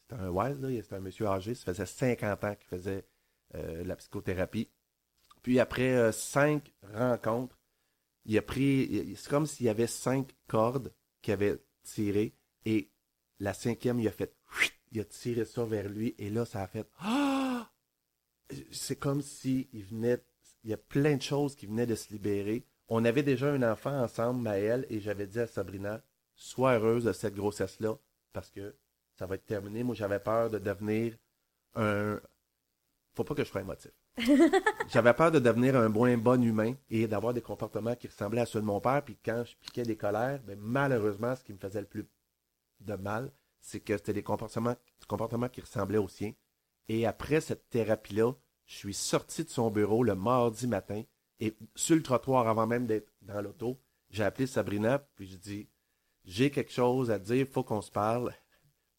c'était 0.00 0.20
un 0.20 0.30
wild, 0.30 0.82
c'était 0.82 0.96
un 0.96 1.00
monsieur 1.00 1.26
âgé, 1.26 1.54
ça 1.54 1.66
faisait 1.66 1.86
50 1.86 2.44
ans 2.44 2.54
qu'il 2.56 2.68
faisait 2.68 3.06
euh, 3.54 3.84
la 3.84 3.94
psychothérapie. 3.94 4.68
Puis 5.42 5.60
après 5.60 5.94
euh, 5.94 6.10
cinq 6.10 6.72
rencontres, 6.92 7.56
il 8.24 8.36
a 8.36 8.42
pris. 8.42 9.14
C'est 9.16 9.28
comme 9.28 9.46
s'il 9.46 9.66
y 9.66 9.68
avait 9.68 9.86
cinq 9.86 10.34
cordes 10.48 10.92
qu'il 11.22 11.34
avait 11.34 11.58
tirées 11.82 12.34
et 12.64 12.90
la 13.40 13.54
cinquième, 13.54 14.00
il 14.00 14.08
a 14.08 14.12
fait. 14.12 14.34
Il 14.92 15.00
a 15.00 15.04
tiré 15.04 15.44
ça 15.44 15.64
vers 15.64 15.88
lui 15.88 16.14
et 16.18 16.30
là, 16.30 16.44
ça 16.44 16.62
a 16.62 16.66
fait. 16.66 16.86
Ah! 17.00 17.70
C'est 18.70 18.96
comme 18.96 19.22
si 19.22 19.68
il 19.72 19.84
venait. 19.84 20.22
Il 20.62 20.70
y 20.70 20.74
a 20.74 20.78
plein 20.78 21.16
de 21.16 21.22
choses 21.22 21.56
qui 21.56 21.66
venaient 21.66 21.86
de 21.86 21.94
se 21.94 22.10
libérer. 22.10 22.64
On 22.88 23.04
avait 23.04 23.22
déjà 23.22 23.50
un 23.52 23.62
enfant 23.62 24.02
ensemble, 24.02 24.40
Maëlle, 24.40 24.86
et 24.88 25.00
j'avais 25.00 25.26
dit 25.26 25.40
à 25.40 25.46
Sabrina, 25.46 26.02
sois 26.36 26.74
heureuse 26.74 27.04
de 27.04 27.12
cette 27.12 27.34
grossesse-là 27.34 27.96
parce 28.32 28.50
que 28.50 28.74
ça 29.16 29.26
va 29.26 29.36
être 29.36 29.46
terminé. 29.46 29.82
Moi, 29.82 29.94
j'avais 29.94 30.20
peur 30.20 30.50
de 30.50 30.58
devenir 30.58 31.16
un. 31.74 32.20
Faut 33.14 33.24
pas 33.24 33.34
que 33.34 33.44
je 33.44 33.48
sois 33.48 33.60
émotif. 33.60 33.92
J'avais 34.88 35.12
peur 35.12 35.32
de 35.32 35.40
devenir 35.40 35.76
un 35.76 35.88
moins 35.88 36.16
bon 36.16 36.42
humain 36.42 36.74
et 36.88 37.08
d'avoir 37.08 37.34
des 37.34 37.40
comportements 37.40 37.96
qui 37.96 38.06
ressemblaient 38.06 38.42
à 38.42 38.46
ceux 38.46 38.60
de 38.60 38.64
mon 38.64 38.80
père. 38.80 39.02
Puis 39.04 39.16
quand 39.24 39.44
je 39.44 39.56
piquais 39.56 39.82
des 39.82 39.96
colères, 39.96 40.40
ben, 40.44 40.56
malheureusement, 40.60 41.34
ce 41.34 41.42
qui 41.42 41.52
me 41.52 41.58
faisait 41.58 41.80
le 41.80 41.86
plus 41.86 42.06
de 42.84 42.94
mal, 42.94 43.32
c'est 43.60 43.80
que 43.80 43.96
c'était 43.96 44.12
des 44.12 44.22
comportements, 44.22 44.76
qui 45.50 45.60
ressemblaient 45.60 45.98
aux 45.98 46.08
siens. 46.08 46.32
Et 46.88 47.06
après 47.06 47.40
cette 47.40 47.68
thérapie-là, 47.70 48.32
je 48.66 48.74
suis 48.76 48.94
sorti 48.94 49.44
de 49.44 49.50
son 49.50 49.70
bureau 49.70 50.02
le 50.02 50.14
mardi 50.14 50.66
matin 50.66 51.02
et 51.40 51.56
sur 51.74 51.96
le 51.96 52.02
trottoir, 52.02 52.48
avant 52.48 52.66
même 52.66 52.86
d'être 52.86 53.12
dans 53.22 53.42
l'auto, 53.42 53.80
j'ai 54.10 54.24
appelé 54.24 54.46
Sabrina, 54.46 54.98
puis 54.98 55.26
je 55.26 55.36
dis 55.36 55.68
J'ai 56.24 56.50
quelque 56.50 56.72
chose 56.72 57.10
à 57.10 57.18
te 57.18 57.24
dire, 57.24 57.46
faut 57.50 57.64
qu'on 57.64 57.82
se 57.82 57.90
parle. 57.90 58.32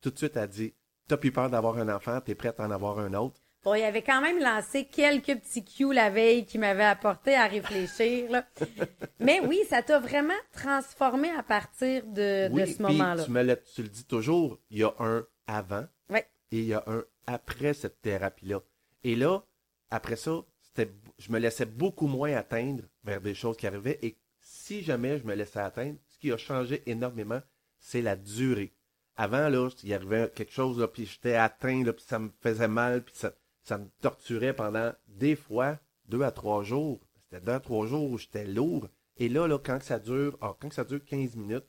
Tout 0.01 0.11
de 0.11 0.17
suite, 0.17 0.35
elle 0.35 0.43
a 0.43 0.47
dit 0.47 0.73
T'as 1.07 1.17
plus 1.17 1.31
peur 1.31 1.49
d'avoir 1.49 1.77
un 1.77 1.89
enfant, 1.89 2.19
t'es 2.21 2.35
prête 2.35 2.59
à 2.59 2.65
en 2.65 2.71
avoir 2.71 2.99
un 2.99 3.13
autre. 3.13 3.41
Bon, 3.65 3.73
il 3.73 3.83
avait 3.83 4.03
quand 4.03 4.21
même 4.21 4.39
lancé 4.39 4.85
quelques 4.85 5.39
petits 5.39 5.65
cues 5.65 5.91
la 5.91 6.11
veille 6.11 6.45
qui 6.45 6.59
m'avaient 6.59 6.83
apporté 6.83 7.33
à 7.33 7.47
réfléchir. 7.47 8.29
là. 8.29 8.45
Mais 9.19 9.39
oui, 9.39 9.59
ça 9.67 9.81
t'a 9.81 9.99
vraiment 9.99 10.33
transformé 10.53 11.31
à 11.31 11.41
partir 11.41 12.05
de, 12.05 12.47
ce 12.47 12.79
moment-là. 12.83 13.25
Tu, 13.25 13.31
me 13.31 13.55
tu 13.73 13.81
le 13.81 13.89
dis 13.89 14.05
toujours, 14.05 14.59
il 14.69 14.77
y 14.77 14.83
a 14.83 14.93
un 14.99 15.25
avant 15.47 15.87
et 16.11 16.59
il 16.59 16.65
y 16.65 16.75
a 16.75 16.83
un 16.85 17.03
après 17.25 17.73
cette 17.73 18.01
thérapie-là. 18.03 18.61
Et 19.03 19.15
là, 19.15 19.43
après 19.89 20.15
ça, 20.15 20.43
c'était, 20.61 20.91
je 21.17 21.31
me 21.31 21.39
laissais 21.39 21.65
beaucoup 21.65 22.07
moins 22.07 22.35
atteindre 22.35 22.83
vers 23.03 23.19
des 23.19 23.33
choses 23.33 23.57
qui 23.57 23.65
arrivaient. 23.65 23.97
Et 24.03 24.15
si 24.41 24.83
jamais 24.83 25.17
je 25.17 25.23
me 25.23 25.33
laissais 25.33 25.59
atteindre, 25.59 25.97
ce 26.07 26.19
qui 26.19 26.31
a 26.31 26.37
changé 26.37 26.83
énormément, 26.85 27.41
c'est 27.79 28.03
la 28.03 28.15
durée. 28.15 28.73
Avant, 29.17 29.49
là, 29.49 29.69
il 29.83 29.93
arrivait 29.93 30.29
quelque 30.35 30.51
chose, 30.51 30.77
là, 30.77 30.87
puis 30.87 31.07
j'étais 31.07 31.35
atteint, 31.35 31.83
là, 31.83 31.93
puis 31.93 32.05
ça 32.05 32.19
me 32.19 32.29
faisait 32.41 32.67
mal, 32.67 33.03
puis 33.03 33.15
ça, 33.15 33.33
ça 33.65 33.77
me 33.77 33.87
torturait 34.01 34.53
pendant 34.53 34.93
des 35.07 35.35
fois 35.35 35.77
deux 36.07 36.21
à 36.21 36.31
trois 36.31 36.63
jours. 36.63 37.01
C'était 37.23 37.43
deux 37.43 37.51
à 37.51 37.59
trois 37.59 37.85
jours 37.87 38.09
où 38.11 38.17
j'étais 38.17 38.45
lourd. 38.45 38.87
Et 39.17 39.27
là, 39.27 39.47
là, 39.47 39.57
quand 39.59 39.81
ça 39.83 39.99
dure, 39.99 40.37
ah, 40.41 40.55
quand 40.59 40.71
ça 40.71 40.83
dure 40.85 41.03
15 41.03 41.35
minutes, 41.35 41.65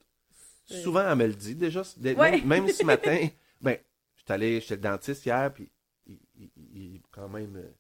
souvent 0.65 1.09
elle 1.09 1.17
me 1.17 1.27
le 1.27 1.35
dit 1.35 1.55
déjà. 1.57 1.83
Ouais. 2.03 2.15
Même, 2.15 2.47
même 2.47 2.69
ce 2.69 2.85
matin, 2.93 3.27
ben, 3.61 3.79
j'étais 4.17 4.33
allé 4.33 4.61
chez 4.61 4.77
le 4.77 4.83
dentiste 4.83 5.25
hier, 5.27 5.53
puis 5.53 5.71
il, 6.07 6.19
il- 6.37 6.51
il- 6.75 7.03
quand 7.11 7.29
même, 7.29 7.57
euh, 7.57 7.71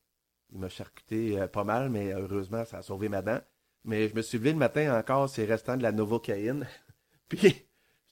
il 0.52 0.58
m'a 0.58 0.68
charcuté 0.68 1.38
euh, 1.38 1.46
pas 1.48 1.64
mal, 1.64 1.90
mais 1.90 2.12
heureusement, 2.12 2.64
ça 2.64 2.78
a 2.78 2.82
sauvé 2.82 3.08
ma 3.08 3.22
dent. 3.22 3.40
Mais 3.84 4.08
je 4.08 4.14
me 4.16 4.22
suis 4.22 4.38
levé 4.38 4.50
le 4.52 4.58
matin 4.58 4.98
encore, 4.98 5.28
c'est 5.28 5.44
restant 5.44 5.76
de 5.76 5.82
la 5.82 5.92
novocaïne. 5.92 6.66
puis 7.28 7.38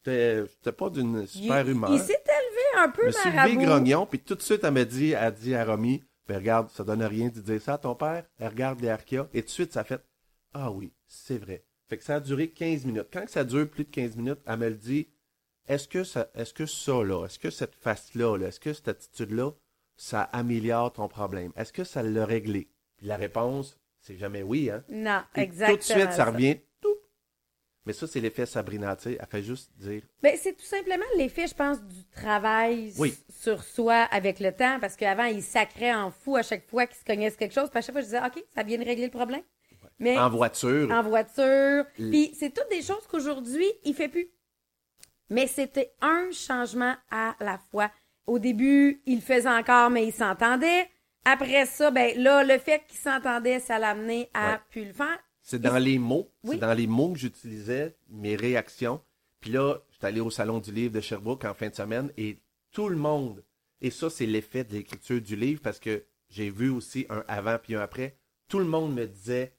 j'étais 0.05 0.45
j'étais 0.47 0.73
pas 0.73 0.91
d'une 0.91 1.21
Il, 1.23 1.29
super 1.29 1.69
humeur. 1.69 1.91
il 1.93 2.01
un 2.79 2.89
peu, 2.89 3.03
Je 3.03 3.07
me 3.09 3.13
suis 3.13 3.29
levé 3.31 3.37
marabout. 3.37 3.65
grognon, 3.65 4.07
puis 4.07 4.19
tout 4.19 4.35
de 4.35 4.43
suite, 4.43 4.65
elle 4.65 4.73
m'a 4.73 4.85
dit, 4.85 5.11
elle 5.11 5.17
a 5.17 5.31
dit 5.31 5.55
à 5.55 5.65
Romy, 5.65 6.03
ben 6.27 6.37
regarde, 6.39 6.71
ça 6.71 6.85
donne 6.85 7.03
rien 7.03 7.29
de 7.29 7.41
dire 7.41 7.61
ça 7.61 7.75
à 7.75 7.79
ton 7.79 7.95
père. 7.95 8.25
Elle 8.39 8.49
regarde 8.49 8.81
les 8.81 8.89
Arkia, 8.89 9.29
et 9.35 9.43
tout 9.43 9.47
de 9.47 9.51
suite, 9.53 9.73
ça 9.73 9.85
fait, 9.85 10.01
ah 10.55 10.71
oui, 10.71 10.93
c'est 11.07 11.39
vrai. 11.39 11.65
Fait 11.89 11.99
que 11.99 12.05
ça 12.05 12.17
a 12.17 12.21
duré 12.21 12.49
15 12.49 12.87
minutes. 12.87 13.09
Quand 13.13 13.29
ça 13.29 13.45
dure 13.45 13.69
plus 13.69 13.85
de 13.85 13.91
15 13.91 14.17
minutes, 14.17 14.39
elle 14.47 14.59
me 14.59 14.69
le 14.69 14.75
dit, 14.75 15.09
est-ce 15.69 15.87
que 15.89 16.03
ça, 16.05 16.29
est-ce 16.35 16.55
que 16.55 16.67
ça, 16.67 17.03
là, 17.05 17.25
est-ce 17.27 17.39
que 17.39 17.51
cette 17.51 17.75
face-là, 17.75 18.37
là, 18.39 18.49
est-ce 18.49 18.61
que 18.61 18.73
cette 18.73 18.89
attitude-là, 18.89 19.51
ça 19.97 20.23
améliore 20.23 20.93
ton 20.93 21.09
problème? 21.09 21.53
Est-ce 21.57 21.73
que 21.73 21.85
ça 21.85 22.03
l'a 22.03 22.25
réglé? 22.25 22.69
Puis 22.97 23.07
la 23.07 23.17
réponse, 23.17 23.79
c'est 24.01 24.17
jamais 24.17 24.43
oui, 24.43 24.71
hein? 24.71 24.83
Non, 24.89 25.23
exactement. 25.35 25.77
Tout 25.77 25.79
de 25.79 25.83
suite, 26.01 26.13
ça 26.13 26.25
revient. 26.27 26.59
Mais 27.87 27.93
ça, 27.93 28.07
c'est 28.07 28.21
l'effet 28.21 28.47
Sabrina, 28.47 28.97
tu 28.97 29.03
sais. 29.11 29.19
Elle 29.21 29.27
fait 29.27 29.43
juste 29.43 29.71
dire, 29.77 30.03
Ben, 30.23 30.37
c'est 30.41 30.55
tout 30.55 30.65
simplement 30.65 31.05
l'effet, 31.19 31.47
je 31.47 31.55
pense, 31.55 31.83
du 31.83 32.05
travail 32.13 32.93
Oui. 32.99 33.15
sur 33.29 33.63
soi 33.63 33.95
avec 34.11 34.41
le 34.41 34.53
temps, 34.53 34.79
parce 34.81 34.97
qu'avant, 34.97 35.25
il 35.25 35.43
sacrait 35.43 35.93
en 35.95 36.11
fou 36.11 36.37
à 36.37 36.43
chaque 36.43 36.67
fois 36.69 36.87
qu'il 36.87 36.97
se 36.97 37.05
cognait 37.05 37.29
sur 37.31 37.39
quelque 37.39 37.53
chose, 37.55 37.69
puis 37.69 37.79
à 37.79 37.83
chaque 37.83 37.93
fois, 37.93 38.01
je 38.01 38.07
disais, 38.07 38.21
OK, 38.25 38.43
ça 38.55 38.63
vient 38.63 38.79
de 38.79 38.85
régler 38.85 39.05
le 39.05 39.11
problème. 39.11 39.43
Mais 39.99 40.19
en 40.19 40.31
voiture, 40.31 40.91
en 40.91 41.03
voiture. 41.03 41.85
L- 41.99 42.11
Puis 42.11 42.35
c'est 42.39 42.53
toutes 42.53 42.71
des 42.71 42.83
choses 42.83 43.07
qu'aujourd'hui, 43.09 43.67
il 43.85 43.95
fait 43.95 44.09
plus. 44.09 44.29
Mais 45.31 45.47
c'était 45.47 45.93
un 46.01 46.31
changement 46.33 46.95
à 47.11 47.37
la 47.41 47.59
fois. 47.71 47.91
Au 48.27 48.39
début, 48.39 49.03
il 49.07 49.17
le 49.17 49.21
faisait 49.21 49.49
encore, 49.49 49.91
mais 49.91 50.07
il 50.07 50.13
s'entendait. 50.13 50.89
Après 51.25 51.67
ça, 51.67 51.91
ben 51.91 52.13
là, 52.21 52.43
le 52.45 52.59
fait 52.59 52.83
qu'il 52.89 52.99
s'entendait, 52.99 53.61
ça 53.61 53.79
l'a 53.79 53.91
amené 53.91 54.29
à 54.35 54.53
Ouais. 54.53 54.59
plus 54.71 54.85
le 54.87 54.93
faire. 54.93 55.19
C'est 55.45 55.61
dans 55.61 55.79
les 55.79 55.99
mots. 55.99 56.33
Oui. 56.43 56.57
C'est 56.57 56.61
dans 56.61 56.75
les 56.75 56.87
mots 56.87 57.13
que 57.13 57.19
j'utilisais, 57.19 57.97
mes 58.09 58.35
réactions. 58.35 59.01
Puis 59.41 59.53
là, 59.53 59.79
j'étais 59.93 60.07
allé 60.07 60.21
au 60.21 60.31
Salon 60.31 60.59
du 60.59 60.73
Livre 60.73 60.95
de 60.95 61.01
Sherbrooke 61.03 61.45
en 61.45 61.53
fin 61.53 61.69
de 61.69 61.75
semaine 61.75 62.11
et 62.17 62.39
tout 62.73 62.89
le 62.89 62.97
monde 62.97 63.45
Et 63.83 63.91
ça, 63.91 64.09
c'est 64.09 64.27
l'effet 64.27 64.65
de 64.65 64.73
l'écriture 64.73 65.21
du 65.21 65.37
livre 65.37 65.61
parce 65.63 65.79
que 65.79 66.05
j'ai 66.31 66.49
vu 66.49 66.71
aussi 66.71 67.07
un 67.11 67.23
avant 67.29 67.59
puis 67.63 67.75
un 67.75 67.81
après. 67.81 68.17
Tout 68.49 68.59
le 68.59 68.65
monde 68.65 68.95
me 68.95 69.07
disait 69.07 69.55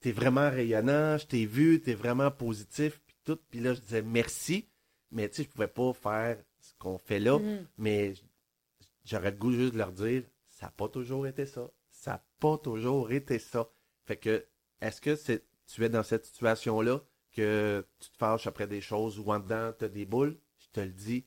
T'es 0.00 0.10
vraiment 0.12 0.50
rayonnant, 0.50 1.18
je 1.18 1.26
t'ai 1.26 1.46
vu, 1.46 1.80
t'es 1.80 1.94
vraiment 1.94 2.30
positif, 2.30 3.00
puis 3.06 3.16
tout. 3.24 3.38
Puis 3.48 3.60
là, 3.60 3.74
je 3.74 3.80
disais 3.80 4.02
merci, 4.02 4.68
mais 5.10 5.28
tu 5.28 5.36
sais, 5.36 5.42
je 5.44 5.48
pouvais 5.48 5.68
pas 5.68 5.92
faire 5.92 6.38
ce 6.60 6.72
qu'on 6.78 6.98
fait 6.98 7.20
là. 7.20 7.38
Mhm. 7.38 7.66
Mais 7.78 8.14
j'aurais 9.04 9.30
le 9.30 9.36
goût 9.36 9.52
juste 9.52 9.72
de 9.72 9.78
leur 9.78 9.92
dire 9.92 10.24
Ça 10.48 10.66
n'a 10.66 10.72
pas 10.72 10.88
toujours 10.88 11.26
été 11.28 11.46
ça. 11.46 11.70
Ça 11.90 12.10
n'a 12.12 12.24
pas 12.40 12.58
toujours 12.58 13.12
été 13.12 13.38
ça. 13.38 13.70
Fait 14.04 14.16
que, 14.16 14.44
est-ce 14.80 15.00
que 15.00 15.16
tu 15.66 15.84
es 15.84 15.88
dans 15.88 16.02
cette 16.02 16.24
situation-là 16.24 17.00
que 17.32 17.86
tu 18.00 18.10
te 18.10 18.16
fâches 18.16 18.46
après 18.46 18.66
des 18.66 18.80
choses 18.80 19.18
ou 19.18 19.30
en 19.30 19.38
dedans, 19.38 19.72
tu 19.78 19.84
as 19.84 19.88
des 19.88 20.06
boules? 20.06 20.38
Je 20.58 20.68
te 20.72 20.80
le 20.80 20.92
dis, 20.92 21.26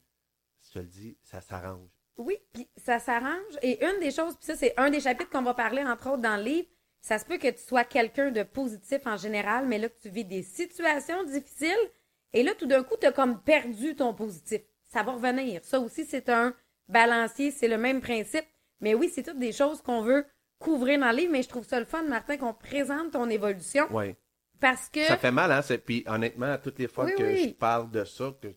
je 0.66 0.72
te 0.72 0.80
le 0.80 0.86
dis, 0.86 1.18
ça 1.24 1.42
s'arrange. 1.42 1.90
Oui, 2.18 2.38
puis 2.54 2.70
ça 2.78 3.00
s'arrange. 3.00 3.58
Et 3.62 3.84
une 3.84 4.00
des 4.00 4.12
choses, 4.12 4.36
puis 4.36 4.46
ça, 4.46 4.56
c'est 4.56 4.74
un 4.78 4.90
des 4.90 5.00
chapitres 5.00 5.30
qu'on 5.30 5.42
va 5.42 5.54
parler, 5.54 5.84
entre 5.84 6.10
autres, 6.12 6.22
dans 6.22 6.38
le 6.38 6.44
livre. 6.44 6.68
Ça 7.02 7.18
se 7.18 7.26
peut 7.26 7.38
que 7.38 7.50
tu 7.50 7.64
sois 7.64 7.84
quelqu'un 7.84 8.32
de 8.32 8.44
positif 8.44 9.08
en 9.08 9.18
général, 9.18 9.68
mais 9.68 9.80
là, 9.80 9.90
que 9.90 10.00
tu 10.00 10.10
vis 10.10 10.26
des 10.26 10.44
situations 10.44 11.24
difficiles. 11.24 11.92
Et 12.34 12.44
là, 12.44 12.54
tout 12.54 12.68
d'un 12.68 12.84
coup, 12.84 12.96
tu 13.00 13.08
as 13.08 13.12
comme 13.12 13.42
perdu 13.42 13.96
ton 13.96 14.14
positif. 14.14 14.62
Ça 14.84 15.02
va 15.02 15.14
revenir. 15.14 15.66
Ça 15.66 15.80
aussi, 15.80 16.06
c'est 16.06 16.30
un 16.30 16.56
balancier. 16.88 17.50
C'est 17.50 17.68
le 17.68 17.78
même 17.78 18.02
principe. 18.02 18.46
Mais 18.82 18.94
oui, 18.94 19.12
c'est 19.14 19.24
toutes 19.24 19.40
des 19.40 19.52
choses 19.52 19.82
qu'on 19.82 20.02
veut 20.02 20.26
couvrir 20.62 21.00
dans 21.00 21.12
le 21.12 21.18
livre. 21.18 21.32
Mais 21.34 21.44
je 21.44 21.50
trouve 21.50 21.66
ça 21.66 21.80
le 21.80 21.86
fun, 21.86 22.04
Martin, 22.04 22.38
qu'on 22.38 22.54
présente 22.54 23.12
ton 23.12 23.30
évolution. 23.30 23.86
Ouais. 23.92 24.16
Parce 24.60 24.88
que. 24.90 25.04
Ça 25.06 25.18
fait 25.18 25.32
mal, 25.32 25.52
hein? 25.52 25.62
Puis 25.86 26.04
honnêtement, 26.08 26.52
à 26.54 26.58
toutes 26.58 26.80
les 26.80 26.88
fois 26.88 27.06
Oui, 27.06 27.16
que 27.18 27.24
oui. 27.24 27.50
je 27.50 27.54
parle 27.54 27.90
de 27.92 28.04
ça, 28.06 28.32
que 28.42 28.48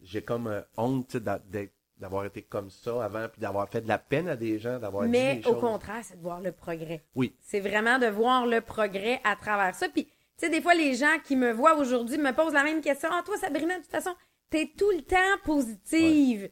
j'ai 0.00 0.22
comme 0.22 0.46
euh, 0.48 0.62
honte 0.76 1.16
d'avoir 1.16 2.24
été 2.24 2.42
comme 2.42 2.70
ça 2.70 3.04
avant, 3.04 3.28
puis 3.28 3.40
d'avoir 3.40 3.68
fait 3.68 3.82
de 3.82 3.88
la 3.88 3.98
peine 3.98 4.28
à 4.28 4.34
des 4.36 4.58
gens, 4.58 4.78
d'avoir 4.78 5.04
dit 5.04 5.10
Mais 5.10 5.36
des 5.36 5.46
au 5.46 5.52
choses. 5.52 5.60
contraire, 5.60 6.00
c'est 6.02 6.16
de 6.16 6.22
voir 6.22 6.40
le 6.40 6.52
progrès. 6.52 7.04
Oui. 7.14 7.36
C'est 7.40 7.60
vraiment 7.60 7.98
de 7.98 8.06
voir 8.06 8.46
le 8.46 8.60
progrès 8.60 9.20
à 9.24 9.36
travers 9.36 9.74
ça. 9.74 9.88
Puis, 9.88 10.06
tu 10.06 10.12
sais, 10.38 10.48
des 10.48 10.62
fois, 10.62 10.74
les 10.74 10.94
gens 10.94 11.18
qui 11.22 11.36
me 11.36 11.52
voient 11.52 11.76
aujourd'hui 11.76 12.18
me 12.18 12.32
posent 12.32 12.54
la 12.54 12.64
même 12.64 12.80
question. 12.80 13.10
Ah, 13.12 13.22
toi, 13.24 13.36
Sabrina, 13.36 13.76
de 13.76 13.82
toute 13.82 13.90
façon, 13.92 14.14
t'es 14.50 14.72
tout 14.76 14.90
le 14.90 15.02
temps 15.02 15.38
positive. 15.44 16.50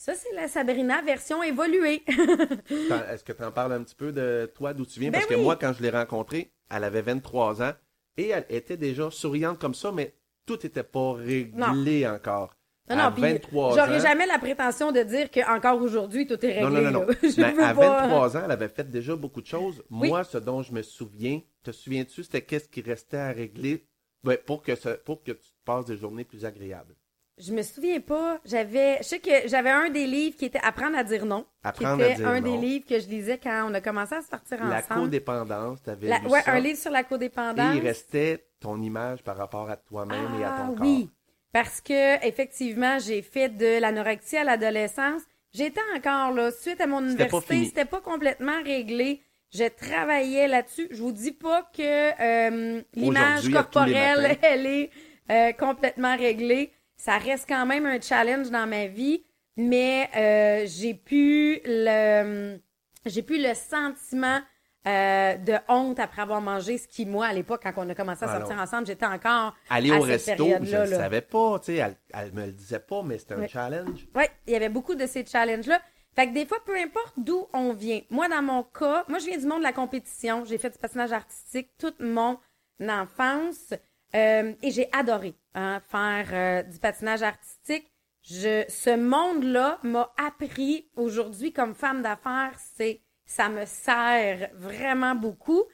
Ça, 0.00 0.14
c'est 0.14 0.32
la 0.34 0.46
Sabrina 0.46 1.02
version 1.02 1.42
évoluée. 1.42 2.04
Est-ce 2.08 3.24
que 3.24 3.32
tu 3.32 3.42
en 3.42 3.50
parles 3.50 3.72
un 3.72 3.82
petit 3.82 3.96
peu 3.96 4.12
de 4.12 4.48
toi, 4.54 4.72
d'où 4.72 4.86
tu 4.86 5.00
viens? 5.00 5.10
Ben 5.10 5.18
Parce 5.18 5.26
que 5.26 5.34
moi, 5.34 5.56
quand 5.56 5.72
je 5.72 5.82
l'ai 5.82 5.90
rencontrée, 5.90 6.52
elle 6.70 6.84
avait 6.84 7.02
23 7.02 7.62
ans 7.62 7.72
et 8.16 8.28
elle 8.28 8.46
était 8.48 8.76
déjà 8.76 9.10
souriante 9.10 9.58
comme 9.58 9.74
ça, 9.74 9.90
mais 9.90 10.14
tout 10.46 10.56
n'était 10.62 10.84
pas 10.84 11.14
réglé 11.14 12.06
encore. 12.06 12.54
Non, 12.88 12.96
à 12.96 13.10
non, 13.10 13.16
23 13.16 13.74
j'aurais 13.76 14.00
jamais 14.00 14.26
la 14.26 14.38
prétention 14.38 14.92
de 14.92 15.02
dire 15.02 15.30
qu'encore 15.32 15.82
aujourd'hui, 15.82 16.26
tout 16.26 16.42
est 16.46 16.60
réglé. 16.62 16.80
Non, 16.80 16.90
non, 16.90 17.00
non. 17.00 17.06
Je 17.22 17.40
Mais 17.40 17.62
à 17.62 17.74
pas- 17.74 18.02
23 18.06 18.36
ans, 18.36 18.42
elle 18.44 18.50
avait 18.52 18.68
fait 18.68 18.88
déjà 18.88 19.14
beaucoup 19.16 19.42
de 19.42 19.46
choses. 19.46 19.82
Oui. 19.90 20.08
Moi, 20.08 20.22
ce 20.24 20.38
dont 20.38 20.62
je 20.62 20.72
me 20.72 20.82
souviens, 20.82 21.42
te 21.64 21.72
souviens-tu, 21.72 22.22
c'était 22.22 22.42
qu'est-ce 22.42 22.68
qui 22.68 22.80
restait 22.82 23.16
à 23.18 23.32
régler 23.32 23.84
ben, 24.24 24.38
pour, 24.46 24.62
que 24.62 24.74
ça- 24.76 24.94
pour 24.96 25.22
que 25.24 25.32
tu 25.32 25.48
passes 25.64 25.84
des 25.86 25.96
journées 25.98 26.24
plus 26.24 26.44
agréables? 26.46 26.94
Je 27.40 27.52
me 27.52 27.62
souviens 27.62 28.00
pas. 28.00 28.38
J'avais, 28.44 28.98
je 28.98 29.04
sais 29.04 29.18
que 29.20 29.30
j'avais 29.46 29.70
un 29.70 29.90
des 29.90 30.06
livres 30.06 30.36
qui 30.36 30.44
était 30.46 30.60
Apprendre 30.62 30.96
à 30.98 31.04
dire 31.04 31.24
non. 31.24 31.46
Apprendre 31.62 31.98
qui 31.98 32.02
à 32.02 32.06
était 32.08 32.16
dire 32.16 32.28
un 32.28 32.40
non. 32.40 32.50
des 32.60 32.66
livres 32.66 32.84
que 32.88 32.98
je 32.98 33.06
lisais 33.08 33.38
quand 33.42 33.68
on 33.70 33.74
a 33.74 33.80
commencé 33.80 34.14
à 34.14 34.22
sortir 34.22 34.64
La 34.66 34.78
ensemble. 34.78 35.02
codépendance, 35.02 35.78
tu 35.82 35.90
avais 35.90 36.08
La- 36.08 36.18
lu 36.18 36.26
ouais, 36.28 36.42
ça. 36.42 36.52
un 36.52 36.60
livre 36.60 36.78
sur 36.78 36.90
la 36.90 37.00
Et 37.00 37.04
codépendance. 37.04 37.74
il 37.76 37.80
restait 37.80 38.44
ton 38.60 38.80
image 38.82 39.22
par 39.22 39.36
rapport 39.36 39.70
à 39.70 39.76
toi-même 39.76 40.40
et 40.40 40.44
à 40.44 40.54
Ah, 40.54 40.66
ton 40.66 40.74
corps. 40.74 40.86
oui. 40.86 41.10
Parce 41.52 41.80
que 41.80 42.26
effectivement, 42.26 42.98
j'ai 42.98 43.22
fait 43.22 43.48
de 43.48 43.80
l'anorexie 43.80 44.36
à 44.36 44.44
l'adolescence. 44.44 45.22
J'étais 45.54 45.80
encore 45.96 46.32
là, 46.34 46.50
suite 46.50 46.80
à 46.80 46.86
mon 46.86 47.00
université, 47.02 47.64
c'était 47.64 47.84
pas 47.86 48.00
complètement 48.00 48.62
réglé. 48.64 49.22
Je 49.50 49.64
travaillais 49.64 50.46
là-dessus. 50.46 50.88
Je 50.90 51.00
vous 51.00 51.12
dis 51.12 51.32
pas 51.32 51.62
que 51.74 51.80
euh, 51.80 52.82
l'image 52.94 53.48
à 53.48 53.50
corporelle, 53.52 54.36
elle 54.42 54.66
est 54.66 54.90
euh, 55.30 55.52
complètement 55.52 56.16
réglée. 56.16 56.70
Ça 56.98 57.16
reste 57.16 57.46
quand 57.48 57.64
même 57.64 57.86
un 57.86 58.00
challenge 58.00 58.50
dans 58.50 58.66
ma 58.68 58.86
vie, 58.86 59.24
mais 59.56 60.10
euh, 60.16 60.66
j'ai 60.66 60.92
pu 60.94 61.60
le 61.64 62.58
j'ai 63.06 63.22
plus 63.22 63.40
le 63.40 63.54
sentiment 63.54 64.40
euh, 64.86 65.36
de 65.36 65.54
honte 65.68 65.98
après 66.00 66.22
avoir 66.22 66.40
mangé 66.40 66.76
ce 66.76 66.86
qui, 66.88 67.06
moi, 67.06 67.26
à 67.26 67.32
l'époque, 67.32 67.60
quand 67.62 67.72
on 67.76 67.88
a 67.88 67.94
commencé 67.94 68.24
à 68.24 68.28
Ah 68.30 68.38
sortir 68.40 68.58
ensemble, 68.58 68.86
j'étais 68.86 69.06
encore 69.06 69.54
Aller 69.70 69.92
à 69.92 69.98
au 69.98 70.04
cette 70.06 70.26
resto, 70.26 70.48
je 70.62 70.76
ne 70.76 70.86
savais 70.86 71.20
pas, 71.20 71.58
tu 71.60 71.66
sais, 71.66 71.74
elle, 71.76 71.96
elle 72.12 72.32
me 72.32 72.46
le 72.46 72.52
disait 72.52 72.80
pas, 72.80 73.02
mais 73.02 73.16
c'était 73.18 73.34
un 73.34 73.40
Oui. 73.42 73.48
challenge. 73.48 74.06
Oui, 74.14 74.24
il 74.46 74.52
y 74.52 74.56
avait 74.56 74.68
beaucoup 74.68 74.94
de 74.94 75.06
ces 75.06 75.24
challenges-là. 75.24 75.80
Fait 76.16 76.26
que 76.26 76.34
des 76.34 76.46
fois, 76.46 76.58
peu 76.64 76.76
importe 76.76 77.14
d'où 77.16 77.46
on 77.52 77.72
vient. 77.72 78.00
Moi, 78.10 78.28
dans 78.28 78.42
mon 78.42 78.64
cas, 78.64 79.04
moi, 79.08 79.20
je 79.20 79.26
viens 79.26 79.38
du 79.38 79.46
monde 79.46 79.58
de 79.60 79.64
la 79.64 79.72
compétition. 79.72 80.44
J'ai 80.44 80.58
fait 80.58 80.70
du 80.70 80.78
patinage 80.78 81.12
artistique 81.12 81.70
toute 81.78 82.00
mon 82.00 82.38
enfance. 82.80 83.72
Euh, 84.14 84.54
et 84.62 84.70
j'ai 84.70 84.88
adoré 84.92 85.34
hein, 85.54 85.80
faire 85.88 86.28
euh, 86.32 86.62
du 86.62 86.78
patinage 86.78 87.22
artistique. 87.22 87.92
Je, 88.22 88.64
ce 88.68 88.96
monde-là 88.96 89.78
m'a 89.82 90.12
appris 90.16 90.88
aujourd'hui 90.96 91.52
comme 91.52 91.74
femme 91.74 92.02
d'affaires, 92.02 92.58
c'est 92.74 93.00
ça 93.24 93.48
me 93.48 93.64
sert 93.66 94.50
vraiment 94.54 95.14
beaucoup. 95.14 95.64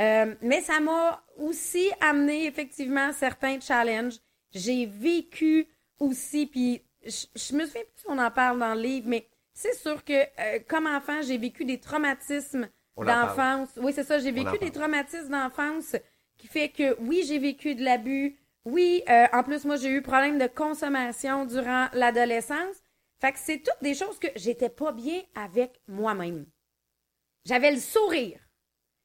Euh, 0.00 0.34
mais 0.42 0.60
ça 0.60 0.80
m'a 0.80 1.24
aussi 1.38 1.90
amené 2.00 2.46
effectivement 2.46 3.12
certains 3.12 3.60
challenges. 3.60 4.18
J'ai 4.52 4.86
vécu 4.86 5.66
aussi, 5.98 6.46
puis 6.46 6.82
je, 7.04 7.26
je 7.34 7.54
me 7.54 7.64
souviens 7.64 7.82
plus 7.82 8.00
si 8.00 8.06
on 8.08 8.18
en 8.18 8.30
parle 8.30 8.58
dans 8.58 8.74
le 8.74 8.80
livre, 8.80 9.08
mais 9.08 9.28
c'est 9.54 9.74
sûr 9.74 10.04
que 10.04 10.12
euh, 10.12 10.58
comme 10.68 10.86
enfant, 10.86 11.22
j'ai 11.22 11.38
vécu 11.38 11.64
des 11.64 11.80
traumatismes 11.80 12.68
d'enfance. 12.96 13.70
Oui, 13.78 13.92
c'est 13.94 14.04
ça, 14.04 14.18
j'ai 14.18 14.32
vécu 14.32 14.58
des 14.58 14.70
traumatismes 14.70 15.30
d'enfance 15.30 15.96
qui 16.46 16.52
fait 16.52 16.68
que 16.68 16.96
oui, 17.00 17.24
j'ai 17.26 17.38
vécu 17.38 17.74
de 17.74 17.84
l'abus. 17.84 18.38
Oui, 18.64 19.02
euh, 19.08 19.26
en 19.32 19.42
plus, 19.42 19.64
moi, 19.64 19.76
j'ai 19.76 19.88
eu 19.90 20.02
problème 20.02 20.38
de 20.38 20.46
consommation 20.46 21.44
durant 21.44 21.86
l'adolescence. 21.92 22.76
Fait 23.20 23.32
que 23.32 23.38
c'est 23.38 23.58
toutes 23.58 23.82
des 23.82 23.94
choses 23.94 24.18
que 24.18 24.26
j'étais 24.36 24.68
pas 24.68 24.92
bien 24.92 25.22
avec 25.34 25.80
moi-même. 25.88 26.46
J'avais 27.44 27.70
le 27.72 27.78
sourire. 27.78 28.40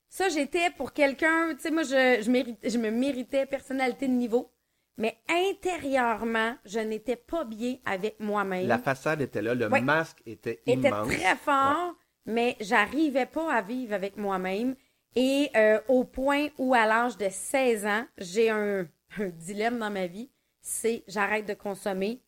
Ça, 0.09 0.27
j'étais 0.29 0.71
pour 0.71 0.91
quelqu'un, 0.93 1.53
tu 1.55 1.61
sais, 1.61 1.71
moi, 1.71 1.83
je, 1.83 2.21
je, 2.21 2.29
mérite- 2.29 2.59
je 2.69 2.77
me 2.77 2.89
méritais 2.91 3.45
personnalité 3.45 4.07
de 4.07 4.13
niveau. 4.13 4.51
Mais 4.97 5.17
intérieurement, 5.29 6.57
je 6.65 6.79
n'étais 6.79 7.15
pas 7.15 7.45
bien 7.45 7.77
avec 7.85 8.19
moi-même. 8.19 8.67
La 8.67 8.77
façade 8.77 9.21
était 9.21 9.41
là, 9.41 9.55
le 9.55 9.69
masque 9.69 10.21
était 10.25 10.61
était 10.65 10.89
immense. 10.89 11.07
très 11.07 11.35
fort, 11.37 11.95
mais 12.25 12.57
j'arrivais 12.59 13.25
pas 13.25 13.53
à 13.53 13.61
vivre 13.61 13.93
avec 13.93 14.17
moi-même. 14.17 14.75
Et 15.15 15.49
euh, 15.55 15.79
au 15.87 16.03
point 16.03 16.47
où, 16.57 16.73
à 16.73 16.85
l'âge 16.85 17.17
de 17.17 17.27
16 17.29 17.85
ans, 17.85 18.05
j'ai 18.17 18.49
un, 18.49 18.87
un 19.19 19.27
dilemme 19.27 19.79
dans 19.79 19.91
ma 19.91 20.07
vie, 20.07 20.29
c'est 20.61 21.03
j'arrête 21.07 21.45
de 21.45 21.53
consommer 21.53 22.21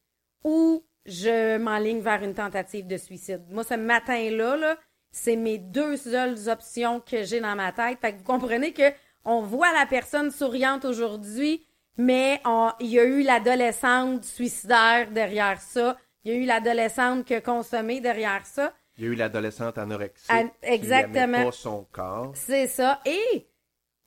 ou 0.43 0.83
je 1.05 1.57
m'enligne 1.57 2.01
vers 2.01 2.23
une 2.23 2.33
tentative 2.33 2.87
de 2.87 2.97
suicide. 2.97 3.43
Moi, 3.49 3.63
ce 3.63 3.75
matin-là, 3.75 4.57
là, 4.57 4.77
c'est 5.11 5.35
mes 5.35 5.57
deux 5.57 5.97
seules 5.97 6.49
options 6.49 6.99
que 6.99 7.23
j'ai 7.23 7.39
dans 7.39 7.55
ma 7.55 7.71
tête. 7.71 7.99
Fait 7.99 8.13
que 8.13 8.17
vous 8.17 8.23
comprenez 8.23 8.73
que 8.73 8.91
on 9.25 9.41
voit 9.41 9.71
la 9.71 9.85
personne 9.85 10.31
souriante 10.31 10.85
aujourd'hui, 10.85 11.65
mais 11.97 12.41
il 12.79 12.87
y 12.87 12.99
a 12.99 13.05
eu 13.05 13.21
l'adolescente 13.21 14.25
suicidaire 14.25 15.11
derrière 15.11 15.61
ça. 15.61 15.97
Il 16.23 16.33
y 16.33 16.35
a 16.35 16.39
eu 16.39 16.45
l'adolescente 16.45 17.25
qui 17.25 17.35
a 17.35 17.41
consommé 17.41 18.01
derrière 18.01 18.45
ça. 18.45 18.73
Il 18.97 19.03
y 19.03 19.07
a 19.07 19.11
eu 19.11 19.15
l'adolescente 19.15 19.77
anorexique 19.77 20.29
qui 20.29 20.67
exactement. 20.67 21.45
pas 21.45 21.51
son 21.51 21.87
corps. 21.91 22.31
C'est 22.35 22.67
ça. 22.67 23.01
Et 23.05 23.47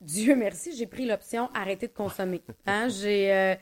Dieu 0.00 0.36
merci, 0.36 0.76
j'ai 0.76 0.86
pris 0.86 1.06
l'option 1.06 1.50
arrêter 1.54 1.88
de 1.88 1.92
consommer. 1.92 2.42
Hein? 2.66 2.88
J'ai 2.88 3.32
euh, 3.32 3.54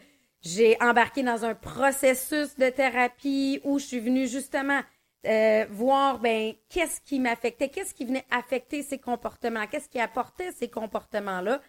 j'ai 0.43 0.77
embarqué 0.83 1.23
dans 1.23 1.45
un 1.45 1.55
processus 1.55 2.57
de 2.57 2.69
thérapie 2.69 3.61
où 3.65 3.79
je 3.79 3.87
suis 3.87 4.01
venue 4.01 4.29
justement 4.29 4.83
euh, 5.27 5.65
voir 5.71 6.19
ben 6.19 6.53
qu'est-ce 6.69 7.01
qui 7.01 7.19
m'affectait, 7.19 7.71
qu'est-ce 7.71 7.95
qui 7.95 8.05
venait 8.05 8.27
affecter 8.31 8.83
ces 8.83 8.99
comportements, 8.99 9.67
qu'est-ce 9.67 9.89
qui 9.89 9.99
apportait 9.99 10.53
ces 10.53 10.69
comportements-là. 10.69 11.63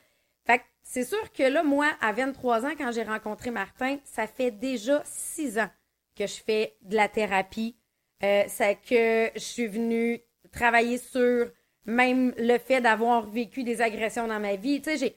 Fait 0.45 0.59
que 0.59 0.63
c'est 0.83 1.05
sûr 1.05 1.31
que 1.31 1.43
là, 1.43 1.63
moi, 1.63 1.89
à 2.01 2.11
23 2.11 2.65
ans, 2.65 2.73
quand 2.77 2.91
j'ai 2.91 3.03
rencontré 3.03 3.51
Martin, 3.51 3.97
ça 4.03 4.27
fait 4.27 4.51
déjà 4.51 5.01
six 5.05 5.57
ans 5.57 5.69
que 6.17 6.27
je 6.27 6.35
fais 6.43 6.75
de 6.81 6.95
la 6.95 7.07
thérapie. 7.07 7.77
Euh, 8.23 8.43
c'est 8.47 8.75
que 8.75 9.31
je 9.35 9.43
suis 9.43 9.67
venue 9.67 10.21
travailler 10.51 10.97
sur 10.97 11.47
même 11.85 12.33
le 12.37 12.57
fait 12.57 12.81
d'avoir 12.81 13.27
vécu 13.29 13.63
des 13.63 13.81
agressions 13.81 14.27
dans 14.27 14.39
ma 14.39 14.55
vie. 14.55 14.81
Tu 14.81 14.91
sais, 14.91 14.97
j'ai. 14.97 15.15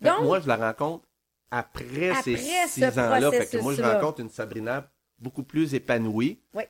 Donc, 0.00 0.22
moi, 0.22 0.40
je 0.40 0.48
la 0.48 0.56
rencontre 0.56 1.06
après, 1.50 2.14
ces 2.22 2.36
six 2.36 2.80
ce 2.80 2.98
ans-là. 2.98 3.30
Fait 3.30 3.46
que 3.46 3.62
moi, 3.62 3.74
je 3.74 3.82
rencontre 3.82 4.20
une 4.20 4.28
Sabrina 4.28 4.90
beaucoup 5.18 5.44
plus 5.44 5.74
épanouie. 5.74 6.40
Oui. 6.52 6.64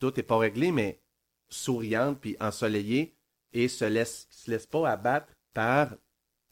Tout 0.00 0.12
n'est 0.16 0.22
pas 0.22 0.38
réglé, 0.38 0.72
mais 0.72 1.00
souriante 1.48 2.18
puis 2.20 2.36
ensoleillée 2.40 3.14
et 3.52 3.68
se 3.68 3.84
laisse, 3.84 4.26
se 4.30 4.50
laisse 4.50 4.66
pas 4.66 4.88
abattre 4.90 5.32
par 5.52 5.94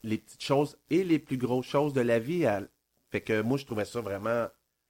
les 0.03 0.17
petites 0.17 0.43
choses 0.43 0.77
et 0.89 1.03
les 1.03 1.19
plus 1.19 1.37
grosses 1.37 1.65
choses 1.65 1.93
de 1.93 2.01
la 2.01 2.19
vie. 2.19 2.45
Fait 3.09 3.21
que 3.21 3.41
moi, 3.41 3.57
je 3.57 3.65
trouvais 3.65 3.85
ça 3.85 3.99
vraiment 3.99 4.47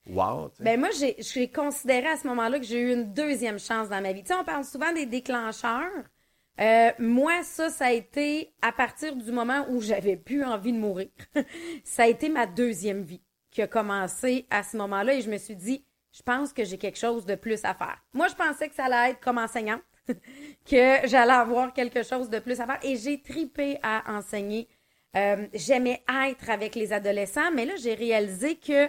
wow. 0.07 0.51
Ben 0.59 0.79
moi, 0.79 0.89
j'ai 0.97 1.15
j'ai 1.19 1.49
considéré 1.49 2.07
à 2.07 2.17
ce 2.17 2.27
moment-là 2.27 2.59
que 2.59 2.65
j'ai 2.65 2.79
eu 2.79 2.93
une 2.93 3.13
deuxième 3.13 3.59
chance 3.59 3.89
dans 3.89 4.01
ma 4.01 4.13
vie. 4.13 4.23
Tu 4.23 4.27
sais, 4.27 4.35
on 4.39 4.43
parle 4.43 4.63
souvent 4.63 4.91
des 4.93 5.05
déclencheurs. 5.05 6.03
Euh, 6.59 6.91
moi, 6.99 7.43
ça, 7.43 7.69
ça 7.69 7.85
a 7.87 7.91
été 7.91 8.53
à 8.61 8.71
partir 8.71 9.15
du 9.15 9.31
moment 9.31 9.65
où 9.69 9.81
j'avais 9.81 10.17
plus 10.17 10.43
envie 10.43 10.73
de 10.73 10.77
mourir. 10.77 11.09
ça 11.83 12.03
a 12.03 12.07
été 12.07 12.29
ma 12.29 12.45
deuxième 12.45 13.01
vie 13.01 13.21
qui 13.49 13.61
a 13.61 13.67
commencé 13.67 14.45
à 14.49 14.63
ce 14.63 14.77
moment-là 14.77 15.15
et 15.15 15.21
je 15.21 15.29
me 15.29 15.37
suis 15.37 15.55
dit, 15.55 15.85
je 16.11 16.21
pense 16.21 16.53
que 16.53 16.63
j'ai 16.63 16.77
quelque 16.77 16.99
chose 16.99 17.25
de 17.25 17.35
plus 17.35 17.63
à 17.63 17.73
faire. 17.73 17.97
Moi, 18.13 18.27
je 18.27 18.35
pensais 18.35 18.69
que 18.69 18.75
ça 18.75 18.85
allait 18.85 19.11
être 19.11 19.21
comme 19.21 19.37
enseignante, 19.37 19.81
que 20.07 21.07
j'allais 21.07 21.31
avoir 21.31 21.73
quelque 21.73 22.03
chose 22.03 22.29
de 22.29 22.39
plus 22.39 22.59
à 22.59 22.65
faire 22.65 22.79
et 22.83 22.95
j'ai 22.95 23.21
tripé 23.21 23.79
à 23.81 24.03
enseigner. 24.15 24.67
Euh, 25.15 25.47
J'aimais 25.53 26.03
être 26.27 26.49
avec 26.49 26.75
les 26.75 26.93
adolescents, 26.93 27.51
mais 27.53 27.65
là, 27.65 27.73
j'ai 27.77 27.93
réalisé 27.93 28.55
que 28.55 28.87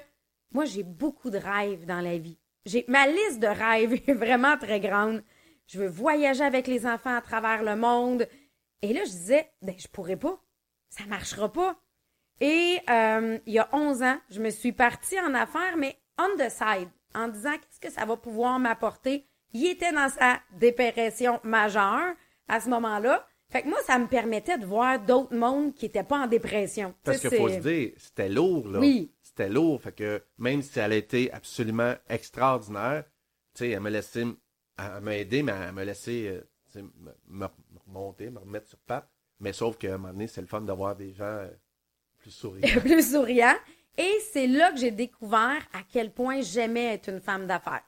moi, 0.53 0.65
j'ai 0.65 0.83
beaucoup 0.83 1.31
de 1.31 1.39
rêves 1.39 1.87
dans 1.87 2.01
la 2.01 2.19
vie. 2.19 2.39
J'ai 2.65 2.85
ma 2.89 3.07
liste 3.07 3.41
de 3.41 3.47
rêves 3.47 3.95
est 4.07 4.15
vraiment 4.15 4.57
très 4.57 4.81
grande. 4.81 5.23
Je 5.67 5.79
veux 5.79 5.89
voyager 5.89 6.45
avec 6.45 6.67
les 6.67 6.87
enfants 6.87 7.17
à 7.17 7.21
travers 7.21 7.63
le 7.63 7.77
monde. 7.77 8.29
Et 8.83 8.93
là, 8.93 9.05
je 9.05 9.11
disais, 9.11 9.51
ben, 9.63 9.75
je 9.79 9.89
pourrais 9.89 10.17
pas. 10.17 10.41
Ça 10.89 11.05
marchera 11.07 11.51
pas. 11.51 11.77
Et 12.41 12.81
euh, 12.91 13.39
il 13.47 13.53
y 13.55 13.59
a 13.59 13.69
11 13.73 14.03
ans, 14.03 14.19
je 14.31 14.41
me 14.41 14.51
suis 14.51 14.73
partie 14.73 15.19
en 15.21 15.35
affaires, 15.35 15.77
mais 15.77 15.97
on 16.19 16.37
the 16.37 16.51
side, 16.51 16.89
en 17.15 17.29
disant 17.29 17.53
qu'est-ce 17.53 17.81
que 17.81 17.91
ça 17.91 18.05
va 18.05 18.17
pouvoir 18.17 18.59
m'apporter? 18.59 19.29
Il 19.53 19.67
était 19.67 19.93
dans 19.93 20.09
sa 20.09 20.41
dépression 20.59 21.41
majeure 21.45 22.15
à 22.49 22.61
ce 22.61 22.69
moment-là. 22.71 23.27
Fait 23.53 23.63
que 23.63 23.69
moi, 23.69 23.79
ça 23.87 23.99
me 23.99 24.07
permettait 24.07 24.57
de 24.59 24.65
voir 24.65 24.99
d'autres 24.99 25.35
mondes 25.37 25.75
qui 25.75 25.85
n'étaient 25.85 26.03
pas 26.03 26.21
en 26.21 26.27
dépression. 26.27 26.95
Parce 27.05 27.19
Tu 27.21 27.29
qu'il 27.29 27.31
sais, 27.31 27.37
faut 27.37 27.49
c'est- 27.51 27.61
se 27.63 27.69
dire, 27.69 27.93
c'était 27.99 28.29
lourd, 28.31 28.67
là. 28.67 28.79
Oui. 28.79 29.13
C'était 29.23 29.49
lourd. 29.51 29.81
Fait 29.83 29.93
que 29.93 30.23
même 30.39 30.63
si 30.63 30.79
elle 30.79 30.93
a 30.93 30.97
été 30.97 31.31
absolument 31.33 31.95
extraordinaire, 32.09 33.05
tu 33.55 33.65
sais, 33.65 33.71
elle 33.71 33.81
m'a 33.81 33.91
laissé, 33.91 34.25
elle 34.79 35.01
m'a 35.03 35.17
aidé, 35.17 35.43
mais 35.43 35.53
elle 35.53 35.73
m'a 35.73 35.85
laissé 35.85 36.29
euh, 36.29 36.41
tu 36.73 36.81
sais, 36.81 36.85
me, 37.29 37.47
remonter, 37.87 38.31
me 38.31 38.39
remettre 38.39 38.69
sur 38.69 38.79
patte. 38.79 39.09
Mais 39.39 39.53
sauf 39.53 39.77
qu'à 39.77 39.95
un 39.95 39.99
moment 39.99 40.13
donné, 40.13 40.27
c'est 40.29 40.41
le 40.41 40.47
fun 40.47 40.61
d'avoir 40.63 40.97
des 40.97 41.13
gens 41.13 41.25
euh, 41.25 41.49
plus 42.19 42.31
souriants. 42.31 42.67
plus 42.81 43.13
souriant. 43.13 43.55
Et 43.99 44.13
c'est 44.33 44.47
là 44.47 44.73
que 44.73 44.79
j'ai 44.79 44.91
découvert 44.93 45.61
à 45.75 45.81
quel 45.93 46.11
point 46.11 46.41
j'aimais 46.41 46.95
être 46.95 47.11
une 47.11 47.21
femme 47.21 47.47
d'affaires. 47.47 47.85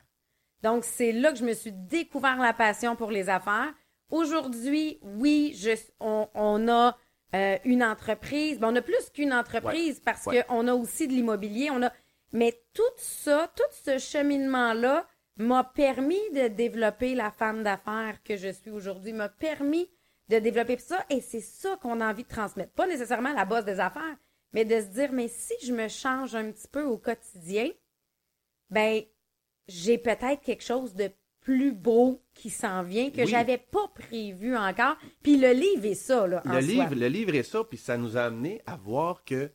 Donc, 0.62 0.84
c'est 0.84 1.12
là 1.12 1.32
que 1.32 1.38
je 1.38 1.44
me 1.44 1.54
suis 1.54 1.72
découvert 1.72 2.36
la 2.38 2.52
passion 2.52 2.96
pour 2.96 3.10
les 3.10 3.28
affaires. 3.30 3.72
Aujourd'hui, 4.10 4.98
oui, 5.02 5.54
je, 5.56 5.70
on, 6.00 6.28
on 6.34 6.68
a 6.68 6.96
euh, 7.34 7.58
une 7.64 7.82
entreprise. 7.82 8.58
Ben, 8.58 8.72
on 8.72 8.76
a 8.76 8.82
plus 8.82 9.10
qu'une 9.10 9.32
entreprise 9.32 10.00
parce 10.00 10.26
ouais. 10.26 10.44
qu'on 10.44 10.68
a 10.68 10.74
aussi 10.74 11.08
de 11.08 11.12
l'immobilier. 11.12 11.70
On 11.70 11.82
a, 11.82 11.92
mais 12.32 12.62
tout 12.72 12.82
ça, 12.96 13.50
tout 13.56 13.62
ce 13.84 13.98
cheminement-là 13.98 15.06
m'a 15.36 15.64
permis 15.64 16.30
de 16.32 16.48
développer 16.48 17.14
la 17.14 17.30
femme 17.30 17.64
d'affaires 17.64 18.22
que 18.22 18.36
je 18.36 18.50
suis 18.50 18.70
aujourd'hui, 18.70 19.12
m'a 19.12 19.28
permis 19.28 19.90
de 20.28 20.38
développer 20.38 20.78
ça. 20.78 21.04
Et 21.10 21.20
c'est 21.20 21.40
ça 21.40 21.76
qu'on 21.82 22.00
a 22.00 22.08
envie 22.08 22.22
de 22.22 22.28
transmettre. 22.28 22.72
Pas 22.72 22.86
nécessairement 22.86 23.32
la 23.32 23.44
base 23.44 23.64
des 23.64 23.80
affaires, 23.80 24.16
mais 24.52 24.64
de 24.64 24.80
se 24.80 24.86
dire, 24.86 25.12
mais 25.12 25.28
si 25.28 25.54
je 25.64 25.72
me 25.72 25.88
change 25.88 26.34
un 26.36 26.52
petit 26.52 26.68
peu 26.68 26.84
au 26.84 26.98
quotidien, 26.98 27.68
ben, 28.70 29.02
j'ai 29.66 29.98
peut-être 29.98 30.40
quelque 30.42 30.62
chose 30.62 30.94
de 30.94 31.10
plus 31.44 31.70
beau 31.72 32.20
qui 32.34 32.50
s'en 32.50 32.82
vient 32.82 33.10
que 33.10 33.20
Oui. 33.20 33.26
j'avais 33.28 33.58
pas 33.58 33.86
prévu 33.94 34.56
encore. 34.56 34.96
Puis 35.22 35.36
le 35.36 35.52
livre 35.52 35.84
est 35.84 35.94
ça, 35.94 36.26
là, 36.26 36.42
en 36.44 36.54
le 36.54 36.60
soi. 36.62 36.72
livre, 36.72 36.94
le 36.96 37.06
livre 37.06 37.34
est 37.36 37.42
ça, 37.44 37.62
puis 37.62 37.78
ça 37.78 37.96
nous 37.96 38.16
a 38.16 38.22
amené 38.24 38.60
à 38.66 38.76
voir 38.76 39.22
que 39.24 39.52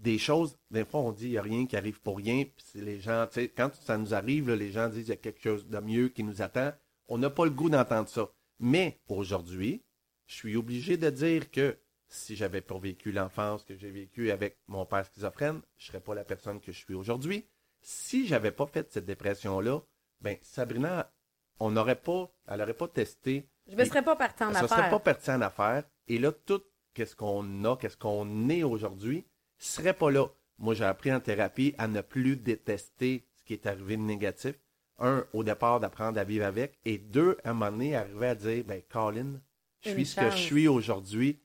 des 0.00 0.16
choses, 0.18 0.56
des 0.70 0.84
fois 0.84 1.00
on 1.00 1.10
dit 1.12 1.26
il 1.26 1.30
n'y 1.32 1.38
a 1.38 1.42
rien 1.42 1.66
qui 1.66 1.76
arrive 1.76 2.00
pour 2.00 2.16
rien, 2.18 2.44
puis 2.44 2.80
les 2.80 3.00
gens, 3.00 3.26
tu 3.26 3.34
sais, 3.40 3.48
quand 3.48 3.74
ça 3.74 3.98
nous 3.98 4.14
arrive, 4.14 4.48
là, 4.48 4.56
les 4.56 4.70
gens 4.70 4.88
disent 4.88 5.08
il 5.08 5.10
y 5.10 5.12
a 5.12 5.16
quelque 5.16 5.42
chose 5.42 5.66
de 5.68 5.78
mieux 5.80 6.08
qui 6.08 6.22
nous 6.22 6.40
attend. 6.40 6.72
On 7.08 7.18
n'a 7.18 7.28
pas 7.30 7.44
le 7.44 7.50
goût 7.50 7.68
d'entendre 7.68 8.08
ça. 8.08 8.30
Mais 8.60 9.00
aujourd'hui, 9.08 9.82
je 10.26 10.34
suis 10.36 10.56
obligé 10.56 10.96
de 10.96 11.10
dire 11.10 11.50
que 11.50 11.76
si 12.08 12.36
j'avais 12.36 12.60
pas 12.60 12.78
vécu 12.78 13.10
l'enfance 13.10 13.64
que 13.64 13.74
j'ai 13.74 13.90
vécue 13.90 14.30
avec 14.30 14.58
mon 14.68 14.86
père 14.86 15.04
schizophrène, 15.04 15.60
je 15.76 15.86
serais 15.86 16.00
pas 16.00 16.14
la 16.14 16.24
personne 16.24 16.60
que 16.60 16.70
je 16.70 16.78
suis 16.78 16.94
aujourd'hui. 16.94 17.44
Si 17.80 18.26
j'avais 18.28 18.52
pas 18.52 18.66
fait 18.66 18.92
cette 18.92 19.06
dépression-là, 19.06 19.80
ben 20.20 20.36
Sabrina, 20.42 21.12
on 21.62 21.70
n'aurait 21.70 21.96
pas, 21.96 22.28
elle 22.48 22.58
n'aurait 22.58 22.74
pas 22.74 22.88
testé 22.88 23.48
Je 23.68 23.76
me 23.76 23.84
serais 23.84 24.02
pas 24.02 24.16
partie 24.16 24.42
en 24.42 24.52
affaires. 24.54 24.90
pas 24.90 25.34
en 25.34 25.40
affaires. 25.40 25.84
Et 26.08 26.18
là, 26.18 26.32
tout 26.32 26.62
qu'est-ce 26.92 27.14
qu'on 27.14 27.64
a, 27.64 27.76
qu'est-ce 27.76 27.96
qu'on 27.96 28.48
est 28.48 28.64
aujourd'hui, 28.64 29.24
serait 29.58 29.94
pas 29.94 30.10
là. 30.10 30.26
Moi, 30.58 30.74
j'ai 30.74 30.84
appris 30.84 31.12
en 31.12 31.20
thérapie 31.20 31.74
à 31.78 31.86
ne 31.86 32.00
plus 32.00 32.36
détester 32.36 33.24
ce 33.36 33.44
qui 33.44 33.52
est 33.52 33.66
arrivé 33.66 33.96
de 33.96 34.02
négatif. 34.02 34.56
Un, 34.98 35.24
au 35.32 35.44
départ, 35.44 35.78
d'apprendre 35.78 36.18
à 36.18 36.24
vivre 36.24 36.44
avec. 36.44 36.78
Et 36.84 36.98
deux, 36.98 37.38
à 37.44 37.50
un 37.50 37.54
moment 37.54 37.70
donné, 37.70 37.94
arriver 37.96 38.26
à 38.26 38.34
dire, 38.34 38.64
ben, 38.64 38.82
Colin, 38.88 39.40
je 39.82 39.90
suis 39.90 40.06
ce 40.06 40.16
que 40.16 40.30
je 40.30 40.36
suis 40.36 40.68
aujourd'hui 40.68 41.40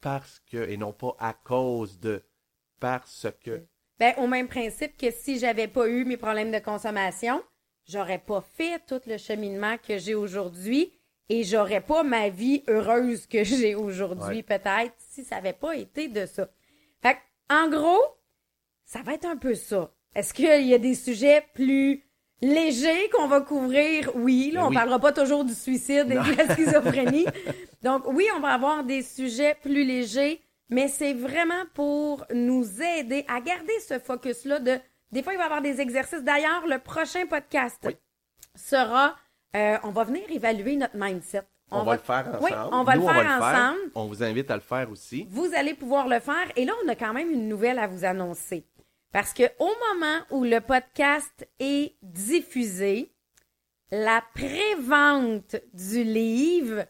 parce 0.00 0.40
que, 0.50 0.68
et 0.68 0.76
non 0.76 0.92
pas 0.92 1.16
à 1.20 1.32
cause 1.32 2.00
de, 2.00 2.22
parce 2.80 3.28
que. 3.44 3.64
Ben, 4.00 4.14
au 4.18 4.26
même 4.26 4.48
principe 4.48 4.96
que 4.96 5.10
si 5.10 5.38
j'avais 5.38 5.68
pas 5.68 5.88
eu 5.88 6.04
mes 6.04 6.16
problèmes 6.16 6.50
de 6.50 6.58
consommation, 6.58 7.42
j'aurais 7.86 8.18
pas 8.18 8.40
fait 8.56 8.80
tout 8.86 9.00
le 9.06 9.16
cheminement 9.18 9.76
que 9.86 9.98
j'ai 9.98 10.14
aujourd'hui 10.14 10.92
et 11.28 11.44
j'aurais 11.44 11.80
pas 11.80 12.02
ma 12.02 12.28
vie 12.28 12.62
heureuse 12.68 13.26
que 13.26 13.44
j'ai 13.44 13.74
aujourd'hui, 13.74 14.38
Ouais. 14.38 14.42
peut-être, 14.42 14.94
si 14.98 15.24
ça 15.24 15.36
avait 15.36 15.52
pas 15.52 15.76
été 15.76 16.08
de 16.08 16.26
ça. 16.26 16.48
Fait 17.02 17.16
en 17.48 17.68
gros, 17.68 18.02
ça 18.84 19.02
va 19.02 19.14
être 19.14 19.26
un 19.26 19.36
peu 19.36 19.54
ça. 19.54 19.92
Est-ce 20.14 20.34
qu'il 20.34 20.66
y 20.66 20.74
a 20.74 20.78
des 20.78 20.94
sujets 20.96 21.44
plus 21.54 22.04
légers 22.42 23.08
qu'on 23.12 23.28
va 23.28 23.40
couvrir? 23.40 24.10
Oui, 24.16 24.50
là, 24.52 24.60
Ben 24.62 24.66
on 24.66 24.68
oui. 24.70 24.74
parlera 24.74 24.98
pas 24.98 25.12
toujours 25.12 25.44
du 25.44 25.54
suicide 25.54 26.06
et 26.10 26.14
de 26.14 26.36
la 26.36 26.54
schizophrénie. 26.54 27.26
Donc, 27.82 28.02
oui, 28.08 28.26
on 28.36 28.40
va 28.40 28.48
avoir 28.48 28.82
des 28.84 29.02
sujets 29.02 29.54
plus 29.62 29.84
légers, 29.84 30.40
mais 30.68 30.88
c'est 30.88 31.14
vraiment 31.14 31.64
pour 31.74 32.24
nous 32.34 32.64
aider 32.82 33.24
à 33.28 33.40
garder 33.40 33.78
ce 33.86 33.98
focus-là 34.00 34.58
de. 34.58 34.78
Des 35.12 35.22
fois, 35.22 35.32
il 35.32 35.36
va 35.36 35.42
y 35.42 35.46
avoir 35.46 35.62
des 35.62 35.80
exercices. 35.80 36.22
D'ailleurs, 36.22 36.66
le 36.66 36.78
prochain 36.78 37.26
podcast 37.26 37.78
Oui. 37.84 37.96
sera. 38.54 39.16
euh, 39.56 39.78
on 39.82 39.90
va 39.90 40.04
venir 40.04 40.22
évaluer 40.30 40.76
notre 40.76 40.96
mindset. 40.96 41.42
On, 41.72 41.82
va, 41.84 41.94
le 41.94 42.00
faire 42.00 42.26
ensemble. 42.28 42.38
Oui, 42.42 42.50
on 42.72 42.82
va 42.82 42.96
Nous, 42.96 43.06
le 43.06 43.12
faire 43.12 43.42
ensemble. 43.42 43.90
On 43.94 44.06
vous 44.06 44.22
invite 44.22 44.50
à 44.50 44.54
le 44.56 44.60
faire 44.60 44.90
aussi. 44.90 45.26
Vous 45.30 45.50
allez 45.54 45.74
pouvoir 45.74 46.08
le 46.08 46.18
faire. 46.18 46.50
Et 46.56 46.64
là, 46.64 46.72
on 46.84 46.88
a 46.88 46.96
quand 46.96 47.12
même 47.12 47.30
une 47.30 47.48
nouvelle 47.48 47.78
à 47.78 47.86
vous 47.86 48.04
annoncer. 48.04 48.64
Parce 49.12 49.32
que 49.32 49.44
au 49.58 49.70
moment 49.92 50.20
où 50.30 50.44
le 50.44 50.60
podcast 50.60 51.48
est 51.58 51.94
diffusé, 52.02 53.12
la 53.90 54.22
prévente 54.34 55.56
du 55.72 56.04
livre 56.04 56.84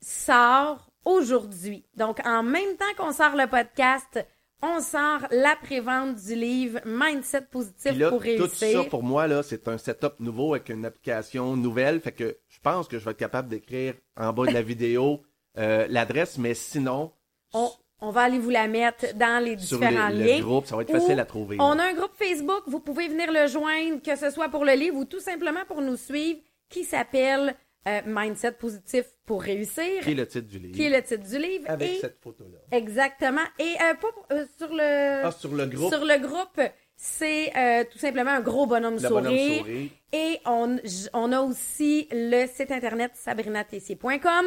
sort 0.00 0.90
aujourd'hui. 1.04 1.86
Donc, 1.94 2.20
en 2.26 2.42
même 2.42 2.76
temps 2.76 2.94
qu'on 2.96 3.12
sort 3.12 3.36
le 3.36 3.46
podcast, 3.46 4.26
on 4.64 4.80
sort 4.80 5.26
la 5.30 5.56
prévente 5.56 6.16
du 6.16 6.34
livre 6.34 6.80
Mindset 6.84 7.42
positif 7.50 7.92
Puis 7.92 8.00
là, 8.00 8.08
pour 8.08 8.20
tout 8.20 8.24
réussir. 8.24 8.82
ça 8.82 8.88
pour 8.88 9.02
moi, 9.02 9.26
là, 9.26 9.42
c'est 9.42 9.68
un 9.68 9.78
setup 9.78 10.20
nouveau 10.20 10.54
avec 10.54 10.68
une 10.70 10.84
application 10.84 11.56
nouvelle. 11.56 12.00
Fait 12.00 12.12
que 12.12 12.38
je 12.48 12.58
pense 12.60 12.88
que 12.88 12.98
je 12.98 13.04
vais 13.04 13.10
être 13.10 13.18
capable 13.18 13.48
d'écrire 13.48 13.94
en 14.16 14.32
bas 14.32 14.46
de 14.46 14.52
la 14.52 14.62
vidéo 14.72 15.22
euh, 15.58 15.86
l'adresse, 15.88 16.38
mais 16.38 16.54
sinon, 16.54 17.12
on, 17.52 17.70
on 18.00 18.10
va 18.10 18.22
aller 18.22 18.38
vous 18.38 18.50
la 18.50 18.66
mettre 18.66 19.14
dans 19.14 19.42
les 19.42 19.56
sur 19.58 19.78
différents 19.78 20.08
liens. 20.08 20.38
le 20.38 20.42
groupe, 20.42 20.66
ça 20.66 20.76
va 20.76 20.82
être 20.82 20.92
facile 20.92 21.20
à 21.20 21.24
trouver. 21.24 21.56
On 21.60 21.78
a 21.78 21.84
un 21.84 21.94
groupe 21.94 22.14
Facebook, 22.14 22.62
vous 22.66 22.80
pouvez 22.80 23.08
venir 23.08 23.30
le 23.30 23.46
joindre, 23.46 24.02
que 24.02 24.16
ce 24.16 24.30
soit 24.30 24.48
pour 24.48 24.64
le 24.64 24.72
livre 24.72 24.96
ou 24.96 25.04
tout 25.04 25.20
simplement 25.20 25.64
pour 25.66 25.80
nous 25.80 25.96
suivre, 25.96 26.40
qui 26.68 26.84
s'appelle 26.84 27.54
euh, 27.88 28.00
Mindset 28.06 28.52
positif 28.52 29.04
pour 29.26 29.42
réussir, 29.42 30.02
Qui 30.02 30.12
est 30.12 30.14
le 30.14 30.26
titre 30.26 30.48
du 30.48 30.58
livre? 30.58 30.74
qui 30.74 30.82
est 30.84 30.90
le 30.90 31.02
titre 31.02 31.28
du 31.28 31.38
livre. 31.38 31.64
Avec 31.68 31.90
et 31.96 31.98
cette 32.00 32.18
photo-là. 32.22 32.58
Exactement. 32.76 33.42
Et 33.58 33.74
euh, 33.82 33.94
pas 33.94 34.12
pour- 34.12 34.26
euh, 34.32 34.44
sur 34.58 34.68
le 34.74 35.24
Ah, 35.26 35.30
sur 35.32 35.52
le 35.54 35.66
groupe, 35.66 35.92
sur 35.92 36.04
le 36.04 36.18
groupe, 36.18 36.60
c'est 36.96 37.52
euh, 37.56 37.84
tout 37.90 37.98
simplement 37.98 38.30
un 38.32 38.40
gros 38.40 38.66
bonhomme 38.66 38.94
le 38.94 39.00
sourire. 39.00 39.22
bonhomme 39.22 39.58
sourire. 39.58 39.90
Et 40.12 40.38
on, 40.46 40.78
j- 40.84 41.08
on 41.12 41.32
a 41.32 41.40
aussi 41.40 42.08
le 42.12 42.46
site 42.46 42.70
internet 42.70 43.12
sabrinatessier.com. 43.14 44.46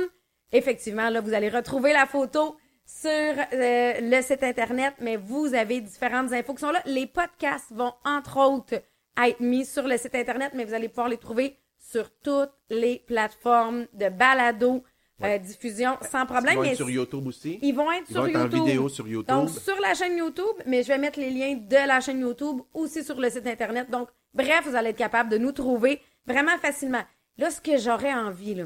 Effectivement, 0.52 1.10
là, 1.10 1.19
vous 1.21 1.34
allez 1.34 1.50
retrouver 1.50 1.91
la 1.93 2.06
photo 2.06 2.56
sur 2.86 3.10
euh, 3.10 3.93
le 4.02 4.21
site 4.21 4.43
internet, 4.43 4.93
mais 5.02 5.17
vous 5.17 5.54
avez 5.54 5.82
différentes 5.82 6.32
infos 6.32 6.54
qui 6.54 6.62
sont 6.62 6.71
là. 6.71 6.82
Les 6.86 7.06
podcasts 7.06 7.71
vont, 7.71 7.91
entre 8.06 8.38
autres, 8.39 8.82
être 9.21 9.39
mis 9.41 9.65
sur 9.65 9.86
le 9.88 9.97
site 9.97 10.15
internet, 10.15 10.54
mais 10.56 10.63
vous 10.63 10.73
allez 10.73 10.88
pouvoir 10.88 11.10
les 11.10 11.17
trouver 11.17 11.58
sur 11.91 12.10
toutes 12.23 12.52
les 12.69 13.00
plateformes 13.08 13.86
de 13.93 14.10
balado, 14.10 14.84
euh, 15.23 15.38
diffusion, 15.38 15.97
sans 16.02 16.23
Ils 16.23 16.26
problème. 16.28 16.56
vont 16.58 16.63
être 16.63 16.69
Mais 16.71 16.76
sur 16.76 16.89
YouTube 16.89 17.26
aussi. 17.28 17.60
ils 17.62 17.73
vont 17.73 17.91
être 17.91 18.06
Ils 18.10 18.13
sur 18.13 18.21
vont 18.21 18.28
être 18.28 18.36
en 18.36 18.43
YouTube. 18.43 18.65
vidéo 18.65 18.89
sur 18.89 19.08
YouTube. 19.08 19.28
Donc, 19.36 19.50
sur 19.50 19.80
la 19.80 19.93
chaîne 19.93 20.17
YouTube, 20.17 20.56
mais 20.65 20.84
je 20.84 20.89
vais 20.89 20.97
mettre 20.97 21.19
les 21.19 21.30
liens 21.30 21.56
de 21.56 21.88
la 21.88 22.00
chaîne 22.02 22.19
YouTube 22.19 22.60
aussi 22.73 23.04
sur 23.04 23.19
le 23.19 23.30
site 23.30 23.47
Internet. 23.47 23.89
Donc, 23.89 24.10
bref, 24.34 24.62
vous 24.67 24.76
allez 24.76 24.89
être 24.89 24.97
capable 24.97 25.30
de 25.30 25.38
nous 25.38 25.52
trouver 25.54 26.02
vraiment 26.26 26.58
facilement. 26.60 27.04
Là, 27.38 27.50
ce 27.52 27.62
que 27.62 27.78
j'aurais 27.78 28.13
envie, 28.13 28.54
là, 28.56 28.65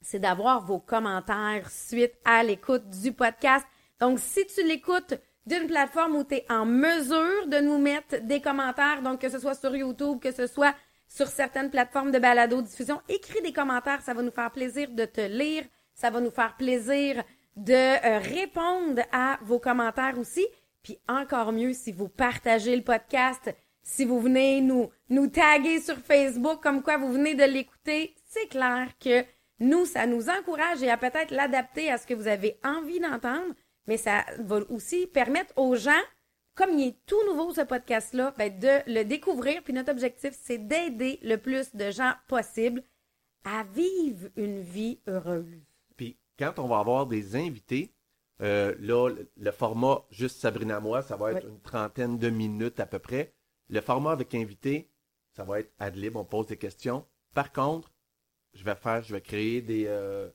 c'est 0.00 0.18
d'avoir 0.18 0.64
vos 0.64 0.80
commentaires 0.80 1.70
suite 1.70 2.14
à 2.24 2.42
l'écoute 2.42 2.88
du 3.02 3.12
podcast. 3.12 3.66
Donc, 4.00 4.18
si 4.18 4.44
tu 4.46 4.64
l'écoutes 4.64 5.14
d'une 5.46 5.66
plateforme 5.66 6.16
où 6.16 6.24
tu 6.24 6.36
es 6.36 6.46
en 6.50 6.64
mesure 6.64 7.46
de 7.46 7.58
nous 7.60 7.78
mettre 7.78 8.20
des 8.22 8.40
commentaires, 8.40 9.02
donc 9.02 9.20
que 9.20 9.28
ce 9.28 9.38
soit 9.38 9.54
sur 9.54 9.76
YouTube, 9.76 10.18
que 10.20 10.32
ce 10.32 10.46
soit 10.46 10.74
sur 11.14 11.28
certaines 11.28 11.70
plateformes 11.70 12.10
de 12.10 12.18
balado-diffusion. 12.18 13.00
Écris 13.08 13.40
des 13.42 13.52
commentaires, 13.52 14.02
ça 14.02 14.14
va 14.14 14.22
nous 14.22 14.32
faire 14.32 14.50
plaisir 14.50 14.90
de 14.90 15.04
te 15.04 15.20
lire, 15.20 15.62
ça 15.94 16.10
va 16.10 16.20
nous 16.20 16.32
faire 16.32 16.56
plaisir 16.56 17.22
de 17.54 17.72
euh, 17.72 18.18
répondre 18.18 19.00
à 19.12 19.38
vos 19.42 19.60
commentaires 19.60 20.18
aussi. 20.18 20.44
Puis 20.82 20.98
encore 21.08 21.52
mieux 21.52 21.72
si 21.72 21.92
vous 21.92 22.08
partagez 22.08 22.74
le 22.74 22.82
podcast, 22.82 23.54
si 23.80 24.04
vous 24.04 24.20
venez 24.20 24.60
nous, 24.60 24.90
nous 25.08 25.28
taguer 25.28 25.80
sur 25.80 25.96
Facebook 25.98 26.60
comme 26.60 26.82
quoi 26.82 26.96
vous 26.96 27.12
venez 27.12 27.34
de 27.34 27.44
l'écouter, 27.44 28.16
c'est 28.26 28.48
clair 28.48 28.88
que 28.98 29.24
nous, 29.60 29.86
ça 29.86 30.06
nous 30.06 30.28
encourage 30.28 30.82
et 30.82 30.90
à 30.90 30.96
peut-être 30.96 31.30
l'adapter 31.30 31.92
à 31.92 31.98
ce 31.98 32.08
que 32.08 32.14
vous 32.14 32.26
avez 32.26 32.58
envie 32.64 32.98
d'entendre, 32.98 33.54
mais 33.86 33.98
ça 33.98 34.24
va 34.40 34.58
aussi 34.68 35.06
permettre 35.06 35.52
aux 35.56 35.76
gens, 35.76 35.92
comme 36.54 36.78
il 36.78 36.88
est 36.88 37.06
tout 37.06 37.22
nouveau 37.26 37.52
ce 37.52 37.62
podcast-là, 37.62 38.34
ben, 38.38 38.58
de 38.58 38.92
le 38.92 39.04
découvrir. 39.04 39.62
Puis 39.62 39.72
notre 39.72 39.90
objectif, 39.90 40.34
c'est 40.40 40.58
d'aider 40.58 41.18
le 41.22 41.36
plus 41.36 41.74
de 41.74 41.90
gens 41.90 42.12
possible 42.28 42.82
à 43.44 43.64
vivre 43.64 44.28
une 44.36 44.60
vie 44.60 45.00
heureuse. 45.06 45.60
Puis 45.96 46.16
quand 46.38 46.58
on 46.58 46.66
va 46.68 46.78
avoir 46.78 47.06
des 47.06 47.36
invités, 47.36 47.92
euh, 48.40 48.74
là, 48.80 49.10
le, 49.36 49.50
format 49.52 50.04
juste 50.10 50.40
Sabrina 50.40 50.80
moi, 50.80 51.02
ça 51.02 51.16
va 51.16 51.32
être 51.32 51.44
Oui. 51.44 51.50
une 51.50 51.60
trentaine 51.60 52.18
de 52.18 52.30
minutes 52.30 52.80
à 52.80 52.86
peu 52.86 52.98
près. 52.98 53.34
Le 53.68 53.80
format 53.80 54.12
avec 54.12 54.34
invité, 54.34 54.90
ça 55.36 55.44
va 55.44 55.60
être 55.60 55.72
ad 55.78 55.96
lib, 55.96 56.16
on 56.16 56.24
pose 56.24 56.46
des 56.46 56.56
questions. 56.56 57.06
Par 57.34 57.52
contre, 57.52 57.92
je 58.54 58.64
vais 58.64 58.74
faire, 58.74 59.02
je 59.02 59.12
vais 59.12 59.20
créer 59.20 59.60
des, 59.62 59.84
euh, 59.88 60.30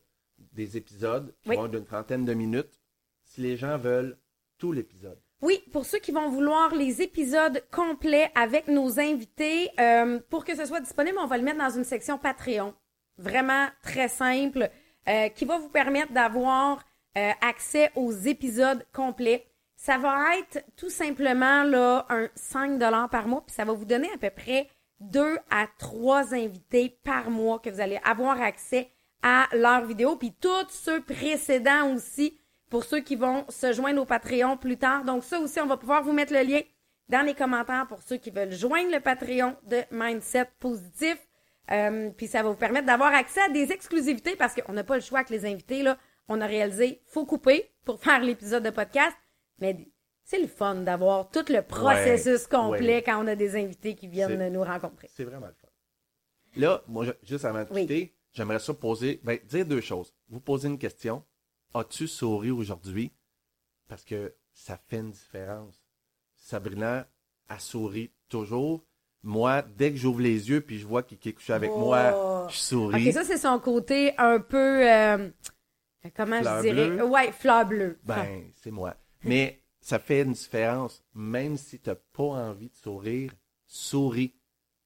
des 0.53 0.77
épisodes 0.77 1.33
qui 1.41 1.49
Oui. 1.49 1.55
vont 1.55 1.65
être 1.65 1.71
d'une 1.71 1.85
trentaine 1.85 2.25
de 2.25 2.33
minutes. 2.33 2.79
Si 3.23 3.41
les 3.41 3.57
gens 3.57 3.77
veulent 3.77 4.17
tout 4.57 4.71
l'épisode. 4.71 5.19
Oui, 5.41 5.63
pour 5.71 5.85
ceux 5.85 5.99
qui 5.99 6.11
vont 6.11 6.29
vouloir 6.29 6.75
les 6.75 7.01
épisodes 7.01 7.63
complets 7.71 8.29
avec 8.35 8.67
nos 8.67 8.99
invités, 8.99 9.69
euh, 9.79 10.19
pour 10.29 10.43
que 10.43 10.53
ce 10.53 10.65
soit 10.65 10.81
disponible, 10.81 11.17
on 11.17 11.27
va 11.27 11.37
le 11.37 11.43
mettre 11.43 11.59
dans 11.59 11.69
une 11.69 11.85
section 11.85 12.17
Patreon. 12.17 12.73
Vraiment 13.17 13.67
très 13.81 14.09
simple, 14.09 14.69
euh, 15.07 15.29
qui 15.29 15.45
va 15.45 15.57
vous 15.57 15.69
permettre 15.69 16.11
d'avoir 16.11 16.83
euh, 17.17 17.31
accès 17.41 17.89
aux 17.95 18.11
épisodes 18.11 18.85
complets. 18.93 19.45
Ça 19.77 19.97
va 19.97 20.37
être 20.37 20.61
tout 20.75 20.89
simplement 20.89 21.63
là 21.63 22.05
un 22.09 22.27
5 22.35 22.77
par 23.09 23.27
mois, 23.27 23.43
puis 23.45 23.55
ça 23.55 23.63
va 23.63 23.71
vous 23.71 23.85
donner 23.85 24.09
à 24.13 24.17
peu 24.17 24.29
près 24.29 24.67
deux 24.99 25.37
à 25.49 25.67
trois 25.77 26.33
invités 26.33 26.99
par 27.05 27.29
mois 27.29 27.59
que 27.59 27.69
vous 27.69 27.79
allez 27.79 27.99
avoir 28.03 28.41
accès 28.41 28.91
à 29.21 29.47
leurs 29.53 29.85
vidéos, 29.85 30.17
puis 30.17 30.33
tous 30.33 30.69
ceux 30.69 31.01
précédents 31.01 31.93
aussi 31.93 32.38
pour 32.69 32.83
ceux 32.83 32.99
qui 33.01 33.15
vont 33.15 33.45
se 33.49 33.73
joindre 33.73 34.01
au 34.01 34.05
Patreon 34.05 34.57
plus 34.57 34.77
tard. 34.77 35.03
Donc 35.03 35.23
ça 35.23 35.39
aussi, 35.39 35.59
on 35.59 35.65
va 35.65 35.77
pouvoir 35.77 36.03
vous 36.03 36.13
mettre 36.13 36.33
le 36.33 36.41
lien 36.41 36.61
dans 37.09 37.25
les 37.25 37.33
commentaires 37.33 37.87
pour 37.87 38.01
ceux 38.01 38.17
qui 38.17 38.29
veulent 38.31 38.51
joindre 38.51 38.91
le 38.91 38.99
Patreon 38.99 39.55
de 39.67 39.81
Mindset 39.91 40.47
Positif. 40.59 41.17
Euh, 41.71 42.09
puis 42.11 42.27
ça 42.27 42.41
va 42.43 42.49
vous 42.49 42.55
permettre 42.55 42.87
d'avoir 42.87 43.13
accès 43.13 43.41
à 43.41 43.49
des 43.49 43.71
exclusivités 43.71 44.35
parce 44.35 44.55
qu'on 44.55 44.73
n'a 44.73 44.83
pas 44.83 44.95
le 44.95 45.01
choix 45.01 45.23
que 45.23 45.33
les 45.33 45.45
invités, 45.45 45.83
là, 45.83 45.97
on 46.27 46.41
a 46.41 46.45
réalisé, 46.45 47.01
faut 47.07 47.25
couper 47.25 47.69
pour 47.85 47.99
faire 48.03 48.21
l'épisode 48.21 48.63
de 48.63 48.69
podcast. 48.69 49.15
Mais 49.59 49.77
c'est 50.23 50.39
le 50.39 50.47
fun 50.47 50.75
d'avoir 50.75 51.29
tout 51.31 51.45
le 51.49 51.61
processus 51.61 52.47
complet 52.47 52.95
ouais. 52.97 53.03
quand 53.03 53.23
on 53.23 53.27
a 53.27 53.35
des 53.35 53.55
invités 53.55 53.95
qui 53.95 54.07
viennent 54.07 54.51
nous 54.53 54.63
rencontrer. 54.63 55.09
C'est 55.11 55.23
vraiment 55.23 55.47
le 55.47 55.53
fun. 55.53 55.67
Là, 56.55 56.83
moi, 56.87 57.05
juste 57.23 57.45
avant 57.45 57.63
de 57.63 57.67
Oui. 57.71 57.81
quitter, 57.81 58.15
j'aimerais 58.33 58.59
ça 58.59 58.73
poser, 58.73 59.19
ben, 59.23 59.39
dire 59.45 59.65
deux 59.65 59.81
choses. 59.81 60.13
Vous 60.29 60.39
posez 60.39 60.67
une 60.67 60.77
question. 60.77 61.23
As-tu 61.73 62.07
souri 62.07 62.51
aujourd'hui? 62.51 63.11
Parce 63.87 64.03
que 64.03 64.33
ça 64.53 64.77
fait 64.87 64.97
une 64.97 65.11
différence. 65.11 65.81
Sabrina 66.35 67.07
a 67.47 67.59
souri 67.59 68.11
toujours. 68.27 68.83
Moi, 69.23 69.61
dès 69.77 69.91
que 69.91 69.97
j'ouvre 69.97 70.21
les 70.21 70.49
yeux 70.49 70.61
puis 70.61 70.79
je 70.79 70.87
vois 70.87 71.03
qu'il 71.03 71.17
est 71.23 71.33
couché 71.33 71.53
avec 71.53 71.71
Oh. 71.73 71.79
moi, 71.79 72.47
je 72.49 72.55
souris. 72.57 73.07
Ok, 73.07 73.13
ça, 73.13 73.23
c'est 73.25 73.37
son 73.37 73.59
côté 73.59 74.13
un 74.17 74.39
peu. 74.39 74.89
euh, 74.89 75.29
comment 76.15 76.39
Fleur 76.39 76.57
je 76.63 76.69
dirais? 76.69 76.89
bleue? 76.89 77.03
Ouais, 77.05 77.31
fleur 77.31 77.65
bleue. 77.65 77.99
Ben, 78.03 78.43
c'est 78.61 78.71
moi. 78.71 78.95
Mais 79.23 79.61
ça 79.81 79.99
fait 79.99 80.21
une 80.21 80.33
différence. 80.33 81.03
Même 81.13 81.57
si 81.57 81.79
tu 81.79 81.89
n'as 81.89 81.95
pas 81.95 82.23
envie 82.23 82.69
de 82.69 82.75
sourire, 82.75 83.31
souris. 83.67 84.33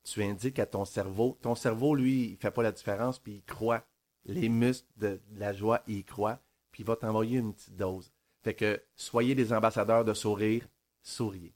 Tu 0.03 0.21
indiques 0.23 0.59
à 0.59 0.65
ton 0.65 0.83
cerveau. 0.83 1.37
Ton 1.41 1.55
cerveau, 1.55 1.95
lui, 1.95 2.31
il 2.31 2.37
fait 2.37 2.51
pas 2.51 2.63
la 2.63 2.71
différence, 2.73 3.19
puis 3.19 3.35
il 3.35 3.43
croit. 3.43 3.85
Les 4.25 4.49
muscles 4.49 4.87
de, 4.97 5.21
de 5.31 5.39
la 5.39 5.53
joie, 5.53 5.81
il 5.87 6.03
croit, 6.05 6.39
puis 6.73 6.81
il 6.81 6.85
va 6.87 6.97
t'envoyer 6.97 7.37
une 7.37 7.53
petite 7.53 7.77
dose. 7.77 8.11
Fait 8.41 8.55
que 8.55 8.83
soyez 8.95 9.35
des 9.35 9.53
ambassadeurs 9.53 10.03
de 10.03 10.13
sourire, 10.13 10.67
souriez. 11.03 11.53